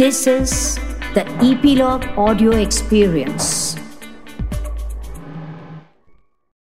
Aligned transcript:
This 0.00 0.26
is 0.26 0.76
the 1.12 1.26
Epilogue 1.46 2.04
Audio 2.16 2.52
Experience. 2.52 3.76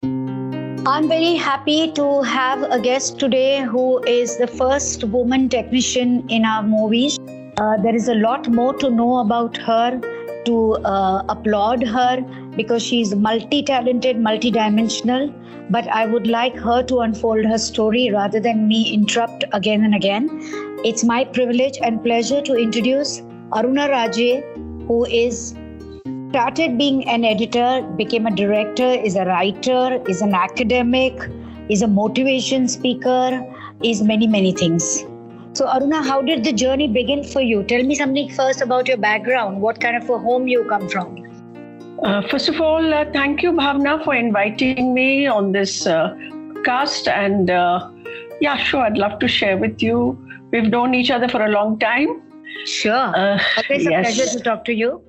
I'm 0.04 1.08
very 1.08 1.36
happy 1.36 1.90
to 1.94 2.22
have 2.24 2.64
a 2.64 2.82
guest 2.82 3.18
today 3.18 3.62
who 3.62 4.04
is 4.04 4.36
the 4.36 4.46
first 4.46 5.06
woman 5.06 5.48
technician 5.48 6.28
in 6.30 6.44
our 6.44 6.64
movies. 6.64 7.18
Uh, 7.58 7.78
there 7.78 7.96
is 7.96 8.10
a 8.10 8.16
lot 8.16 8.50
more 8.50 8.74
to 8.74 8.90
know 8.90 9.20
about 9.20 9.56
her, 9.56 10.02
to 10.44 10.74
uh, 10.84 11.24
applaud 11.30 11.88
her 11.88 12.20
because 12.58 12.84
she's 12.84 13.16
multi 13.16 13.64
talented, 13.64 14.20
multi 14.20 14.52
dimensional. 14.52 15.34
But 15.70 15.88
I 15.88 16.08
would 16.08 16.28
like 16.28 16.58
her 16.58 16.84
to 16.84 17.00
unfold 17.00 17.46
her 17.46 17.58
story 17.58 18.12
rather 18.12 18.42
than 18.42 18.68
me 18.68 18.94
interrupt 18.94 19.46
again 19.54 19.86
and 19.86 19.96
again. 19.96 20.28
It's 20.84 21.06
my 21.06 21.24
privilege 21.24 21.78
and 21.82 22.04
pleasure 22.04 22.42
to 22.42 22.56
introduce 22.56 23.22
Aruna 23.52 23.90
Raje, 23.90 24.44
who 24.86 25.06
is 25.06 25.56
started 26.30 26.78
being 26.78 27.08
an 27.10 27.26
editor, 27.26 27.82
became 27.98 28.28
a 28.28 28.32
director, 28.32 28.84
is 28.84 29.16
a 29.16 29.26
writer, 29.26 30.00
is 30.08 30.22
an 30.22 30.36
academic, 30.36 31.20
is 31.68 31.82
a 31.82 31.88
motivation 31.88 32.68
speaker, 32.68 33.44
is 33.84 34.04
many, 34.04 34.28
many 34.28 34.52
things. 34.52 35.04
So, 35.54 35.66
Aruna, 35.66 36.06
how 36.06 36.22
did 36.22 36.44
the 36.44 36.54
journey 36.54 36.88
begin 36.88 37.24
for 37.24 37.42
you? 37.42 37.64
Tell 37.64 37.82
me 37.82 37.96
something 37.96 38.30
first 38.30 38.62
about 38.62 38.88
your 38.88 38.98
background. 38.98 39.62
What 39.62 39.82
kind 39.82 39.98
of 39.98 40.08
a 40.08 40.20
home 40.20 40.48
you 40.48 40.66
come 40.66 40.88
from? 40.88 41.18
Uh, 42.04 42.22
first 42.28 42.50
of 42.50 42.62
all, 42.62 42.94
uh, 42.94 43.06
thank 43.12 43.42
you, 43.42 43.52
Bhavna, 43.52 44.04
for 44.04 44.14
inviting 44.14 44.94
me 44.94 45.26
on 45.26 45.54
this 45.54 45.88
uh, 45.88 46.16
cast. 46.64 47.08
And 47.08 47.50
uh, 47.50 47.90
yeah, 48.40 48.58
sure, 48.58 48.82
I'd 48.82 49.00
love 49.00 49.18
to 49.20 49.28
share 49.28 49.58
with 49.58 49.82
you. 49.82 50.24
We've 50.52 50.70
known 50.70 50.94
each 50.94 51.10
other 51.10 51.28
for 51.28 51.44
a 51.44 51.50
long 51.50 51.80
time. 51.80 52.22
Sure. 52.66 52.94
Uh, 52.94 53.40
Always 53.58 53.88
a 53.88 53.92
yes. 53.92 54.16
pleasure 54.16 54.38
to 54.38 54.44
talk 54.44 54.66
to 54.66 54.74
you. 54.74 55.02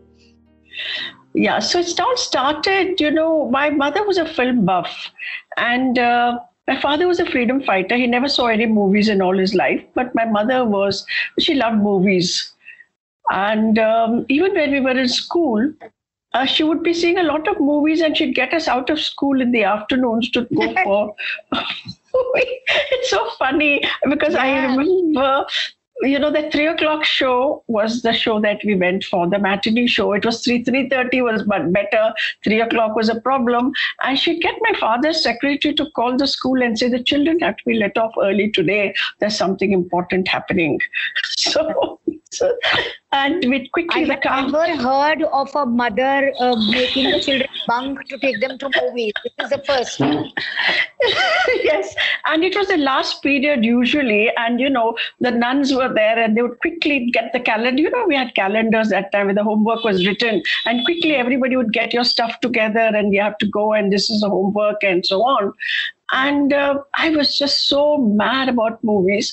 Yeah, 1.34 1.60
so 1.60 1.78
it 1.78 2.00
all 2.00 2.16
started, 2.16 3.00
you 3.00 3.10
know, 3.10 3.48
my 3.50 3.70
mother 3.70 4.04
was 4.04 4.18
a 4.18 4.26
film 4.26 4.64
buff 4.64 5.10
and 5.56 5.98
uh, 5.98 6.40
my 6.66 6.80
father 6.80 7.06
was 7.06 7.20
a 7.20 7.26
freedom 7.26 7.62
fighter. 7.62 7.96
He 7.96 8.06
never 8.06 8.28
saw 8.28 8.46
any 8.46 8.66
movies 8.66 9.08
in 9.08 9.22
all 9.22 9.36
his 9.38 9.54
life, 9.54 9.84
but 9.94 10.14
my 10.14 10.24
mother 10.24 10.64
was, 10.64 11.06
she 11.38 11.54
loved 11.54 11.78
movies. 11.78 12.52
And 13.30 13.78
um, 13.78 14.26
even 14.28 14.54
when 14.54 14.72
we 14.72 14.80
were 14.80 14.98
in 14.98 15.08
school, 15.08 15.72
uh, 16.32 16.46
she 16.46 16.62
would 16.62 16.82
be 16.82 16.94
seeing 16.94 17.18
a 17.18 17.22
lot 17.22 17.46
of 17.48 17.60
movies 17.60 18.00
and 18.00 18.16
she'd 18.16 18.34
get 18.34 18.52
us 18.54 18.68
out 18.68 18.90
of 18.90 19.00
school 19.00 19.40
in 19.40 19.52
the 19.52 19.64
afternoons 19.64 20.30
to 20.30 20.42
go 20.56 20.74
for 20.84 21.14
it's 22.34 23.10
so 23.10 23.28
funny 23.38 23.82
because 24.08 24.34
yeah. 24.34 24.42
I 24.42 24.66
remember 24.66 25.44
you 26.02 26.18
know 26.18 26.30
the 26.30 26.50
three 26.50 26.66
o'clock 26.66 27.04
show 27.04 27.62
was 27.66 28.02
the 28.02 28.12
show 28.12 28.40
that 28.40 28.60
we 28.64 28.74
went 28.74 29.04
for 29.04 29.28
the 29.28 29.38
matinee 29.38 29.86
show. 29.86 30.12
It 30.12 30.24
was 30.24 30.42
3 30.44 30.64
3.30 30.64 31.22
was 31.22 31.42
but 31.42 31.72
better. 31.72 32.12
3 32.44 32.60
o'clock 32.62 32.96
was 32.96 33.08
a 33.08 33.20
problem. 33.20 33.72
And 34.02 34.18
she'd 34.18 34.42
get 34.42 34.54
my 34.60 34.78
father's 34.78 35.22
secretary 35.22 35.74
to 35.74 35.86
call 35.96 36.16
the 36.16 36.26
school 36.26 36.62
and 36.62 36.78
say 36.78 36.88
the 36.88 37.02
children 37.02 37.40
have 37.40 37.56
to 37.56 37.64
be 37.66 37.74
let 37.74 37.98
off 37.98 38.12
early 38.20 38.50
today. 38.50 38.94
There's 39.18 39.36
something 39.36 39.72
important 39.72 40.28
happening. 40.28 40.80
So 41.40 41.98
and 43.12 43.44
we 43.48 43.68
quickly 43.68 44.04
I 44.04 44.14
the 44.14 44.16
car. 44.22 44.48
never 44.48 44.76
heard 44.76 45.22
of 45.22 45.54
a 45.54 45.66
mother 45.66 46.32
uh, 46.38 46.54
making 46.70 47.10
the 47.10 47.20
children 47.20 47.48
bunk 47.66 48.06
to 48.08 48.18
take 48.18 48.40
them 48.40 48.56
to 48.58 48.70
movies. 48.80 49.12
This 49.24 49.46
is 49.46 49.50
the 49.50 49.62
first. 49.64 50.00
yes, 51.64 51.94
and 52.26 52.44
it 52.44 52.56
was 52.56 52.68
the 52.68 52.76
last 52.76 53.22
period 53.22 53.64
usually, 53.64 54.30
and 54.36 54.60
you 54.60 54.70
know 54.70 54.96
the 55.18 55.32
nuns 55.32 55.74
were 55.74 55.92
there, 55.92 56.18
and 56.18 56.36
they 56.36 56.42
would 56.42 56.58
quickly 56.60 57.10
get 57.10 57.32
the 57.32 57.40
calendar. 57.40 57.82
You 57.82 57.90
know, 57.90 58.04
we 58.06 58.14
had 58.14 58.34
calendars 58.34 58.90
that 58.90 59.10
time 59.10 59.26
where 59.26 59.34
the 59.34 59.44
homework 59.44 59.82
was 59.82 60.06
written, 60.06 60.42
and 60.66 60.84
quickly 60.84 61.16
everybody 61.16 61.56
would 61.56 61.72
get 61.72 61.92
your 61.92 62.04
stuff 62.04 62.38
together, 62.40 62.90
and 62.94 63.12
you 63.12 63.20
have 63.20 63.38
to 63.38 63.46
go, 63.46 63.72
and 63.72 63.92
this 63.92 64.08
is 64.08 64.20
the 64.20 64.30
homework, 64.30 64.82
and 64.82 65.04
so 65.04 65.22
on. 65.22 65.52
And 66.12 66.52
uh, 66.52 66.82
I 66.94 67.10
was 67.10 67.38
just 67.38 67.66
so 67.66 67.98
mad 67.98 68.48
about 68.48 68.82
movies. 68.82 69.32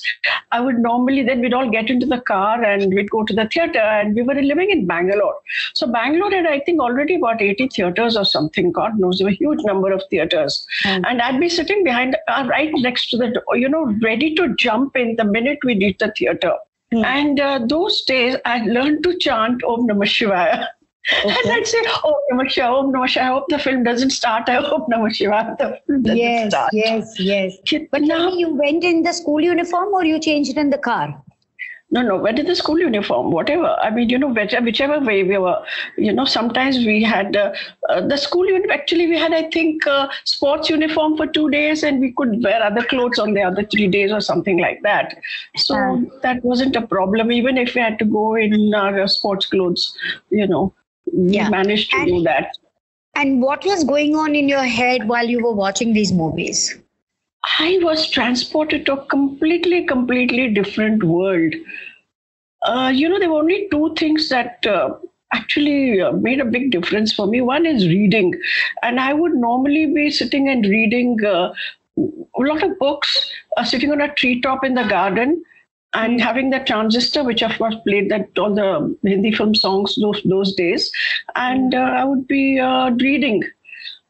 I 0.52 0.60
would 0.60 0.78
normally, 0.78 1.22
then 1.22 1.40
we'd 1.40 1.54
all 1.54 1.70
get 1.70 1.90
into 1.90 2.06
the 2.06 2.20
car 2.20 2.62
and 2.62 2.94
we'd 2.94 3.10
go 3.10 3.24
to 3.24 3.34
the 3.34 3.48
theater. 3.48 3.80
And 3.80 4.14
we 4.14 4.22
were 4.22 4.34
living 4.34 4.70
in 4.70 4.86
Bangalore. 4.86 5.34
So 5.74 5.86
Bangalore 5.86 6.30
had, 6.30 6.46
I 6.46 6.60
think, 6.60 6.80
already 6.80 7.16
about 7.16 7.42
80 7.42 7.68
theaters 7.68 8.16
or 8.16 8.24
something. 8.24 8.72
God 8.72 8.98
knows, 8.98 9.18
there 9.18 9.26
were 9.26 9.32
a 9.32 9.34
huge 9.34 9.60
number 9.64 9.92
of 9.92 10.02
theaters. 10.10 10.66
Mm. 10.84 11.04
And 11.06 11.22
I'd 11.22 11.40
be 11.40 11.48
sitting 11.48 11.84
behind, 11.84 12.16
uh, 12.28 12.46
right 12.48 12.70
next 12.74 13.10
to 13.10 13.16
the 13.16 13.28
door, 13.28 13.56
you 13.56 13.68
know, 13.68 13.94
ready 14.02 14.34
to 14.36 14.54
jump 14.56 14.96
in 14.96 15.16
the 15.16 15.24
minute 15.24 15.58
we 15.64 15.74
reach 15.74 15.98
the 15.98 16.12
theater. 16.16 16.54
Mm. 16.92 17.04
And 17.04 17.40
uh, 17.40 17.60
those 17.66 18.02
days, 18.02 18.36
I 18.44 18.64
learned 18.64 19.02
to 19.04 19.18
chant 19.18 19.62
Om 19.64 19.86
Namah 19.88 20.04
Shivaya. 20.04 20.66
Okay. 21.10 21.34
And 21.44 21.52
I'd 21.52 21.66
say, 21.66 21.78
oh, 22.04 22.20
Namah 22.30 22.58
Om 22.64 22.92
Namah 22.92 23.16
I 23.16 23.26
hope 23.26 23.44
the 23.48 23.58
film 23.58 23.82
doesn't 23.82 24.10
start. 24.10 24.48
I 24.48 24.56
hope 24.56 24.88
Namah 24.88 25.14
Shiva, 25.14 25.56
the 25.58 25.80
film 25.86 26.02
doesn't 26.02 26.18
yes, 26.18 26.50
start. 26.50 26.70
Yes, 26.72 27.14
yes, 27.18 27.56
yes. 27.70 27.82
But 27.90 28.02
now 28.02 28.30
you 28.30 28.54
went 28.54 28.84
in 28.84 29.02
the 29.02 29.12
school 29.12 29.40
uniform 29.40 29.94
or 29.94 30.04
you 30.04 30.18
changed 30.18 30.56
in 30.58 30.68
the 30.68 30.78
car? 30.78 31.22
No, 31.90 32.02
no, 32.02 32.18
went 32.18 32.38
in 32.38 32.44
the 32.44 32.54
school 32.54 32.78
uniform, 32.78 33.30
whatever. 33.30 33.74
I 33.80 33.88
mean, 33.88 34.10
you 34.10 34.18
know, 34.18 34.28
whichever, 34.28 34.62
whichever 34.62 35.00
way 35.00 35.22
we 35.22 35.38
were, 35.38 35.56
you 35.96 36.12
know, 36.12 36.26
sometimes 36.26 36.76
we 36.76 37.02
had 37.02 37.34
uh, 37.34 37.54
uh, 37.88 38.02
the 38.02 38.18
school 38.18 38.46
uniform. 38.46 38.70
Actually, 38.70 39.06
we 39.06 39.18
had, 39.18 39.32
I 39.32 39.48
think, 39.48 39.86
uh, 39.86 40.08
sports 40.24 40.68
uniform 40.68 41.16
for 41.16 41.26
two 41.26 41.48
days 41.48 41.84
and 41.84 42.00
we 42.00 42.12
could 42.12 42.44
wear 42.44 42.62
other 42.62 42.84
clothes 42.84 43.18
on 43.18 43.32
the 43.32 43.42
other 43.42 43.64
three 43.64 43.88
days 43.88 44.12
or 44.12 44.20
something 44.20 44.58
like 44.58 44.82
that. 44.82 45.16
So 45.56 46.04
that 46.22 46.44
wasn't 46.44 46.76
a 46.76 46.86
problem, 46.86 47.32
even 47.32 47.56
if 47.56 47.74
we 47.74 47.80
had 47.80 47.98
to 48.00 48.04
go 48.04 48.34
in 48.34 48.74
our 48.74 49.08
sports 49.08 49.46
clothes, 49.46 49.96
you 50.28 50.46
know 50.46 50.74
yeah. 51.12 51.48
managed 51.48 51.90
to 51.90 51.98
and, 51.98 52.06
do 52.06 52.22
that. 52.22 52.56
And 53.14 53.42
what 53.42 53.64
was 53.64 53.84
going 53.84 54.14
on 54.14 54.34
in 54.34 54.48
your 54.48 54.64
head 54.64 55.08
while 55.08 55.26
you 55.26 55.42
were 55.42 55.54
watching 55.54 55.92
these 55.92 56.12
movies? 56.12 56.78
I 57.58 57.78
was 57.82 58.10
transported 58.10 58.86
to 58.86 58.94
a 58.94 59.06
completely, 59.06 59.84
completely 59.84 60.52
different 60.52 61.02
world. 61.02 61.54
Uh, 62.64 62.92
you 62.94 63.08
know, 63.08 63.18
there 63.18 63.30
were 63.30 63.40
only 63.40 63.68
two 63.70 63.94
things 63.96 64.28
that 64.28 64.66
uh, 64.66 64.94
actually 65.32 66.00
uh, 66.00 66.12
made 66.12 66.40
a 66.40 66.44
big 66.44 66.70
difference 66.70 67.12
for 67.12 67.26
me. 67.26 67.40
One 67.40 67.66
is 67.66 67.86
reading, 67.86 68.34
and 68.82 69.00
I 69.00 69.12
would 69.12 69.34
normally 69.34 69.86
be 69.86 70.10
sitting 70.10 70.48
and 70.48 70.64
reading 70.64 71.18
uh, 71.24 71.52
a 71.96 72.40
lot 72.40 72.62
of 72.62 72.78
books, 72.78 73.30
uh, 73.56 73.64
sitting 73.64 73.92
on 73.92 74.00
a 74.00 74.12
treetop 74.14 74.64
in 74.64 74.74
the 74.74 74.84
garden 74.84 75.42
and 75.94 76.20
having 76.20 76.50
that 76.50 76.66
transistor, 76.66 77.24
which 77.24 77.42
of 77.42 77.56
course 77.58 77.76
played 77.86 78.10
that 78.10 78.38
all 78.38 78.54
the 78.54 78.96
Hindi 79.02 79.32
film 79.32 79.54
songs 79.54 79.96
those 79.96 80.22
those 80.24 80.54
days, 80.54 80.90
and 81.34 81.74
uh, 81.74 81.78
I 81.78 82.04
would 82.04 82.26
be 82.26 82.58
uh, 82.58 82.90
reading. 82.90 83.42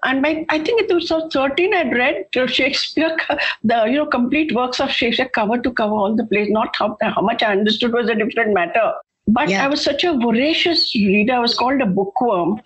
And 0.05 0.23
my, 0.23 0.47
I 0.49 0.61
think 0.61 0.81
it 0.81 0.95
was 0.95 1.09
13. 1.09 1.75
I'd 1.75 1.93
read 1.93 2.27
Shakespeare, 2.49 3.17
the 3.65 3.85
you 3.87 3.97
know 3.97 4.07
complete 4.07 4.55
works 4.55 4.81
of 4.81 4.91
Shakespeare, 4.91 5.29
cover 5.29 5.59
to 5.59 5.73
cover, 5.73 5.95
all 5.95 6.15
the 6.15 6.25
plays. 6.25 6.51
Not 6.51 6.75
how, 6.77 6.97
how 7.01 7.23
much 7.23 7.43
I 7.43 7.53
understood 7.53 7.93
was 7.93 8.09
a 8.09 8.15
different 8.15 8.55
matter. 8.55 8.93
But 9.27 9.51
yeah. 9.51 9.65
I 9.65 9.69
was 9.69 9.83
such 9.83 10.05
a 10.05 10.15
voracious 10.15 10.95
reader. 10.95 11.35
I 11.35 11.39
was 11.41 11.55
called 11.55 11.81
a 11.83 11.87
bookworm. 11.87 12.61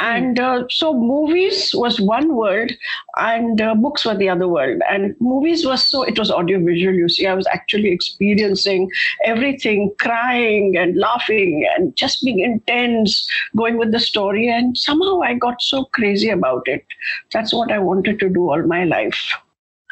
And 0.00 0.40
uh, 0.40 0.64
so 0.70 0.94
movies 0.94 1.74
was 1.74 2.00
one 2.00 2.34
world 2.34 2.72
and 3.18 3.60
uh, 3.60 3.74
books 3.74 4.06
were 4.06 4.16
the 4.16 4.30
other 4.30 4.48
world. 4.48 4.80
And 4.90 5.14
movies 5.20 5.66
was 5.66 5.86
so, 5.86 6.02
it 6.02 6.18
was 6.18 6.30
audiovisual, 6.30 6.94
you 6.94 7.08
see. 7.08 7.26
I 7.26 7.34
was 7.34 7.46
actually 7.48 7.90
experiencing 7.90 8.90
everything, 9.24 9.94
crying 9.98 10.76
and 10.78 10.96
laughing 10.96 11.68
and 11.76 11.94
just 11.96 12.24
being 12.24 12.40
intense, 12.40 13.28
going 13.54 13.76
with 13.76 13.92
the 13.92 14.00
story. 14.00 14.48
And 14.48 14.76
somehow 14.76 15.20
I 15.20 15.34
got 15.34 15.60
so 15.60 15.84
crazy 15.84 16.30
about 16.30 16.66
it. 16.66 16.84
That's 17.32 17.52
what 17.52 17.70
I 17.70 17.78
wanted 17.78 18.18
to 18.20 18.30
do 18.30 18.50
all 18.50 18.62
my 18.62 18.84
life. 18.84 19.34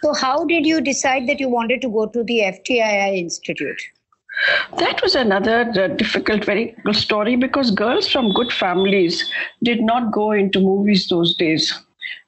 So, 0.02 0.14
how 0.14 0.44
did 0.44 0.64
you 0.64 0.80
decide 0.80 1.28
that 1.28 1.40
you 1.40 1.48
wanted 1.48 1.82
to 1.82 1.88
go 1.88 2.06
to 2.06 2.22
the 2.22 2.40
FTII 2.40 3.18
Institute? 3.18 3.82
That 4.78 5.02
was 5.02 5.14
another 5.14 5.70
uh, 5.76 5.88
difficult, 5.88 6.44
very 6.44 6.76
story 6.92 7.36
because 7.36 7.70
girls 7.70 8.08
from 8.08 8.32
good 8.32 8.52
families 8.52 9.28
did 9.62 9.80
not 9.80 10.12
go 10.12 10.30
into 10.32 10.60
movies 10.60 11.08
those 11.08 11.36
days. 11.36 11.72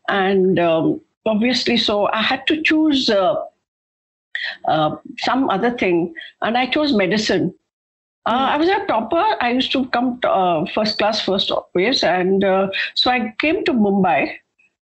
And 0.08 0.58
um, 0.58 1.00
obviously, 1.25 1.76
so 1.76 2.08
I 2.12 2.23
had 2.23 2.46
to 2.49 2.62
choose 2.62 3.08
uh, 3.11 3.37
uh, 4.67 4.96
some 5.19 5.49
other 5.50 5.70
thing, 5.70 6.14
and 6.43 6.58
I 6.58 6.67
chose 6.67 6.93
medicine. 6.93 7.55
Uh, 8.26 8.49
I 8.52 8.56
was 8.56 8.69
a 8.69 8.85
topper. 8.87 9.25
I 9.40 9.52
used 9.52 9.73
to 9.73 9.87
come 9.87 10.20
to, 10.20 10.31
uh, 10.31 10.67
first 10.75 10.99
class, 10.99 11.20
first 11.20 11.50
always. 11.50 12.02
And 12.02 12.44
uh, 12.44 12.69
so 12.94 13.11
I 13.11 13.35
came 13.38 13.64
to 13.64 13.73
Mumbai 13.73 14.32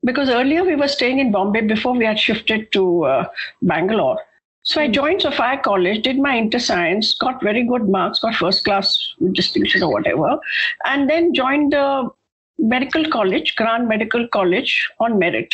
because 0.03 0.29
earlier 0.29 0.63
we 0.63 0.75
were 0.75 0.87
staying 0.87 1.19
in 1.19 1.31
Bombay 1.31 1.61
before 1.61 1.93
we 1.93 2.05
had 2.05 2.19
shifted 2.19 2.71
to 2.73 3.25
Bangalore. 3.61 4.19
So 4.65 4.81
I 4.81 4.87
joined 4.87 5.21
Sophia 5.21 5.59
College, 5.63 6.01
did 6.01 6.17
my 6.17 6.35
inter 6.35 6.57
science, 6.57 7.13
got 7.13 7.41
very 7.41 7.63
good 7.63 7.87
marks, 7.87 8.19
got 8.19 8.33
first 8.33 8.65
class 8.65 9.13
distinction 9.31 9.83
or 9.83 9.91
whatever, 9.91 10.39
and 10.85 11.07
then 11.07 11.35
joined 11.35 11.73
the 11.73 12.09
medical 12.57 13.05
college, 13.11 13.55
Grant 13.55 13.87
Medical 13.87 14.27
College 14.27 14.89
on 14.99 15.19
merit. 15.19 15.53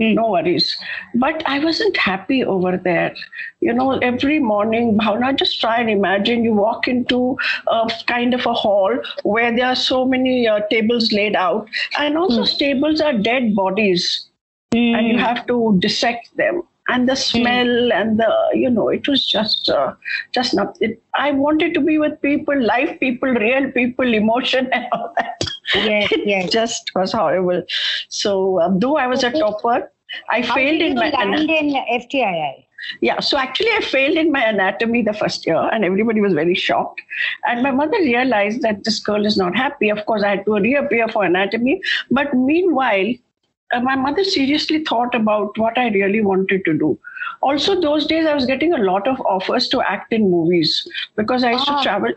Mm. 0.00 0.14
No 0.14 0.30
worries. 0.30 0.76
But 1.14 1.42
I 1.46 1.60
wasn't 1.60 1.96
happy 1.96 2.44
over 2.44 2.76
there. 2.76 3.14
You 3.60 3.72
know, 3.72 3.92
every 3.98 4.40
morning, 4.40 4.98
Bhavna, 4.98 5.38
just 5.38 5.60
try 5.60 5.78
and 5.80 5.88
imagine 5.88 6.42
you 6.42 6.52
walk 6.52 6.88
into 6.88 7.38
a 7.68 7.88
kind 8.08 8.34
of 8.34 8.44
a 8.44 8.52
hall 8.52 8.98
where 9.22 9.54
there 9.54 9.66
are 9.66 9.76
so 9.76 10.04
many 10.04 10.48
uh, 10.48 10.60
tables 10.68 11.12
laid 11.12 11.36
out, 11.36 11.68
and 11.96 12.18
also 12.18 12.42
mm. 12.42 12.58
tables 12.58 13.00
are 13.00 13.12
dead 13.12 13.54
bodies, 13.54 14.28
mm. 14.74 14.98
and 14.98 15.06
you 15.06 15.16
have 15.16 15.46
to 15.46 15.76
dissect 15.78 16.36
them. 16.36 16.62
And 16.88 17.08
the 17.08 17.16
smell 17.16 17.66
mm. 17.66 17.92
and 17.92 18.18
the, 18.18 18.32
you 18.54 18.70
know, 18.70 18.88
it 18.88 19.08
was 19.08 19.26
just, 19.26 19.68
uh, 19.68 19.94
just 20.32 20.54
not. 20.54 20.76
It, 20.80 21.02
I 21.14 21.32
wanted 21.32 21.74
to 21.74 21.80
be 21.80 21.98
with 21.98 22.20
people, 22.22 22.60
live 22.60 23.00
people, 23.00 23.28
real 23.28 23.70
people, 23.72 24.14
emotion, 24.14 24.68
and 24.72 24.86
all 24.92 25.12
that. 25.16 25.44
Yes, 25.74 26.12
yes. 26.24 26.50
just 26.50 26.92
was 26.94 27.12
horrible. 27.12 27.62
So 28.08 28.60
um, 28.60 28.78
though 28.78 28.96
I 28.96 29.06
was 29.06 29.24
a 29.24 29.32
topper, 29.32 29.90
I 30.30 30.40
How 30.40 30.54
failed 30.54 30.80
in 30.80 30.94
my 30.94 31.10
land 31.10 31.50
in 31.50 31.74
FTII. 31.74 32.66
Yeah, 33.00 33.20
so 33.20 33.36
actually 33.36 33.70
I 33.70 33.80
failed 33.80 34.16
in 34.16 34.30
my 34.30 34.44
anatomy 34.44 35.02
the 35.02 35.12
first 35.12 35.46
year, 35.46 35.68
and 35.72 35.84
everybody 35.84 36.20
was 36.20 36.34
very 36.34 36.54
shocked. 36.54 37.00
And 37.46 37.62
my 37.62 37.70
mother 37.70 37.98
realized 37.98 38.62
that 38.62 38.84
this 38.84 39.00
girl 39.00 39.26
is 39.26 39.36
not 39.36 39.56
happy. 39.56 39.88
Of 39.88 40.04
course, 40.06 40.22
I 40.22 40.30
had 40.30 40.44
to 40.44 40.54
reappear 40.54 41.08
for 41.08 41.24
anatomy. 41.24 41.80
But 42.10 42.32
meanwhile, 42.34 43.12
uh, 43.72 43.80
my 43.80 43.96
mother 43.96 44.24
seriously 44.24 44.84
thought 44.84 45.14
about 45.14 45.56
what 45.58 45.76
I 45.78 45.88
really 45.88 46.20
wanted 46.20 46.64
to 46.64 46.78
do. 46.78 46.98
Also, 47.42 47.80
those 47.80 48.06
days 48.06 48.26
I 48.26 48.34
was 48.34 48.46
getting 48.46 48.72
a 48.72 48.78
lot 48.78 49.06
of 49.08 49.20
offers 49.22 49.68
to 49.70 49.80
act 49.80 50.12
in 50.12 50.30
movies 50.30 50.86
because 51.16 51.44
I 51.44 51.52
used 51.52 51.64
ah. 51.68 51.78
to 51.78 51.82
travel 51.82 52.12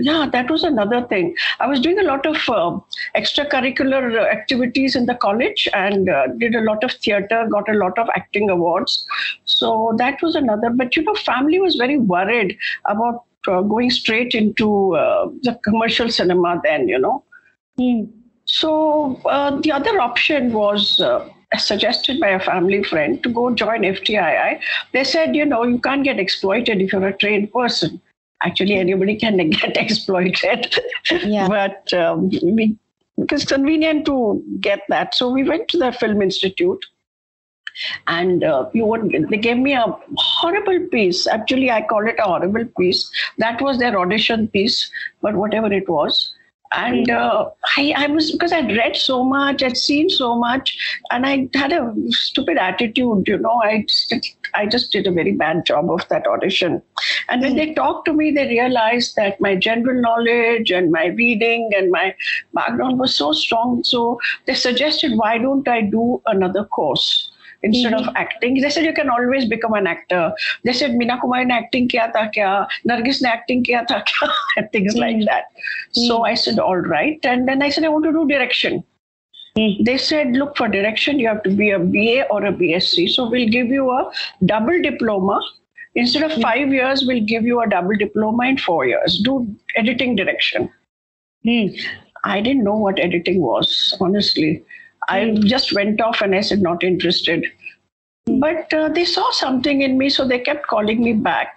yeah 0.00 0.28
that 0.32 0.50
was 0.50 0.64
another 0.64 1.00
thing 1.08 1.34
i 1.60 1.66
was 1.66 1.80
doing 1.80 1.98
a 1.98 2.02
lot 2.02 2.26
of 2.26 2.36
uh, 2.48 2.78
extracurricular 3.20 4.02
activities 4.34 4.96
in 4.96 5.06
the 5.06 5.14
college 5.14 5.68
and 5.74 6.08
uh, 6.08 6.26
did 6.38 6.54
a 6.54 6.62
lot 6.62 6.82
of 6.82 6.92
theater 6.92 7.46
got 7.50 7.68
a 7.68 7.78
lot 7.78 7.98
of 7.98 8.08
acting 8.16 8.48
awards 8.50 9.06
so 9.44 9.94
that 9.98 10.22
was 10.22 10.34
another 10.34 10.70
but 10.70 10.96
you 10.96 11.02
know 11.02 11.14
family 11.14 11.60
was 11.60 11.76
very 11.76 11.98
worried 11.98 12.56
about 12.86 13.24
uh, 13.48 13.60
going 13.60 13.90
straight 13.90 14.34
into 14.34 14.94
uh, 14.96 15.26
the 15.42 15.58
commercial 15.64 16.08
cinema 16.08 16.60
then 16.64 16.88
you 16.88 16.98
know 16.98 17.22
mm. 17.78 18.08
So 18.52 19.20
uh, 19.24 19.58
the 19.60 19.72
other 19.72 20.00
option 20.00 20.52
was 20.52 21.00
uh, 21.00 21.28
suggested 21.58 22.20
by 22.20 22.28
a 22.28 22.40
family 22.40 22.82
friend 22.82 23.22
to 23.22 23.28
go 23.28 23.54
join 23.54 23.82
FTII. 23.82 24.60
They 24.92 25.04
said, 25.04 25.36
you 25.36 25.44
know, 25.44 25.64
you 25.64 25.78
can't 25.78 26.04
get 26.04 26.18
exploited 26.18 26.80
if 26.80 26.92
you're 26.92 27.06
a 27.06 27.16
trained 27.16 27.52
person 27.52 28.00
actually 28.42 28.74
anybody 28.74 29.16
can 29.16 29.36
get 29.50 29.76
exploited. 29.76 30.74
Yeah. 31.10 31.48
but 31.48 31.92
um, 31.94 32.30
we, 32.42 32.76
it's 33.16 33.44
convenient 33.44 34.06
to 34.06 34.42
get 34.60 34.80
that. 34.88 35.14
So 35.14 35.30
we 35.30 35.44
went 35.44 35.68
to 35.68 35.78
the 35.78 35.92
Film 35.92 36.22
Institute 36.22 36.84
and 38.06 38.42
uh, 38.42 38.68
you 38.72 38.84
would 38.84 39.26
they 39.30 39.36
gave 39.36 39.56
me 39.56 39.74
a 39.74 39.84
horrible 40.16 40.80
piece 40.88 41.26
actually 41.28 41.70
i 41.70 41.80
call 41.80 42.04
it 42.06 42.18
a 42.18 42.22
horrible 42.22 42.64
piece 42.76 43.08
that 43.38 43.62
was 43.62 43.78
their 43.78 43.96
audition 43.96 44.48
piece 44.48 44.90
but 45.22 45.36
whatever 45.36 45.72
it 45.72 45.88
was 45.88 46.34
and 46.72 47.10
uh, 47.10 47.50
I, 47.76 47.92
I 47.96 48.06
was 48.06 48.30
because 48.30 48.52
i'd 48.52 48.76
read 48.76 48.96
so 48.96 49.24
much 49.24 49.62
i'd 49.62 49.76
seen 49.76 50.08
so 50.08 50.36
much 50.36 50.76
and 51.10 51.26
i 51.26 51.48
had 51.54 51.72
a 51.72 51.92
stupid 52.10 52.58
attitude 52.58 53.24
you 53.26 53.38
know 53.38 53.60
i 53.64 53.84
just, 53.88 54.14
i 54.54 54.66
just 54.66 54.92
did 54.92 55.06
a 55.06 55.10
very 55.10 55.32
bad 55.32 55.64
job 55.66 55.90
of 55.90 56.06
that 56.08 56.26
audition. 56.26 56.82
And 57.28 57.42
when 57.42 57.56
they 57.56 57.74
talked 57.74 58.06
to 58.06 58.12
me 58.12 58.30
they 58.30 58.46
realized 58.48 59.16
that 59.16 59.40
my 59.40 59.56
general 59.56 60.00
knowledge 60.00 60.70
and 60.70 60.90
my 60.92 61.06
reading 61.06 61.70
and 61.76 61.90
my 61.90 62.14
background 62.54 62.98
was 62.98 63.14
so 63.16 63.32
strong 63.32 63.82
so 63.82 64.20
they 64.46 64.54
suggested 64.54 65.12
why 65.16 65.38
don't 65.38 65.66
i 65.68 65.80
do 65.80 66.22
another 66.26 66.64
course 66.64 67.29
instead 67.62 67.92
mm-hmm. 67.92 68.08
of 68.08 68.14
acting. 68.16 68.60
They 68.60 68.70
said 68.70 68.84
you 68.84 68.92
can 68.92 69.10
always 69.10 69.46
become 69.46 69.74
an 69.74 69.86
actor. 69.86 70.32
They 70.64 70.72
said 70.72 70.92
Meena 70.92 71.20
Kumari 71.20 71.46
ne 71.46 71.54
acting 71.54 71.88
kiya 71.88 72.12
tha 72.12 72.30
kya, 72.34 72.68
Nargis 72.88 73.22
ne 73.22 73.28
acting 73.28 73.64
kiya 73.64 73.86
tha 73.88 74.02
kya, 74.06 74.30
and 74.56 74.72
things 74.72 74.94
mm-hmm. 74.94 75.18
like 75.18 75.26
that. 75.26 75.44
Mm-hmm. 75.54 76.06
So 76.06 76.24
I 76.24 76.34
said 76.34 76.58
all 76.58 76.78
right, 76.78 77.18
and 77.24 77.48
then 77.48 77.62
I 77.62 77.68
said 77.68 77.84
I 77.84 77.88
want 77.88 78.04
to 78.04 78.12
do 78.12 78.26
direction. 78.26 78.84
Mm-hmm. 79.58 79.84
They 79.84 79.98
said, 79.98 80.32
look, 80.32 80.56
for 80.56 80.68
direction, 80.68 81.18
you 81.18 81.26
have 81.28 81.42
to 81.42 81.50
be 81.50 81.70
a 81.70 81.78
BA 81.78 82.26
or 82.30 82.44
a 82.44 82.52
BSc. 82.52 83.08
So 83.10 83.28
we'll 83.28 83.48
give 83.48 83.66
you 83.66 83.90
a 83.90 84.10
double 84.46 84.80
diploma. 84.80 85.40
Instead 85.96 86.22
of 86.22 86.30
mm-hmm. 86.30 86.42
five 86.42 86.72
years, 86.72 87.04
we'll 87.04 87.24
give 87.24 87.44
you 87.44 87.60
a 87.60 87.68
double 87.68 87.96
diploma 87.96 88.44
in 88.44 88.58
four 88.58 88.86
years. 88.86 89.20
Do 89.24 89.46
editing 89.74 90.14
direction. 90.14 90.70
Mm. 91.44 91.80
I 92.22 92.40
didn't 92.40 92.64
know 92.64 92.76
what 92.76 93.00
editing 93.00 93.40
was, 93.40 93.96
honestly. 94.00 94.62
I 95.10 95.34
just 95.44 95.74
went 95.74 96.00
off 96.00 96.20
and 96.20 96.34
I 96.34 96.40
said, 96.40 96.62
not 96.62 96.84
interested. 96.84 97.46
But 98.26 98.72
uh, 98.72 98.88
they 98.88 99.04
saw 99.04 99.30
something 99.32 99.82
in 99.82 99.98
me, 99.98 100.08
so 100.08 100.26
they 100.26 100.38
kept 100.38 100.66
calling 100.66 101.02
me 101.02 101.12
back. 101.12 101.56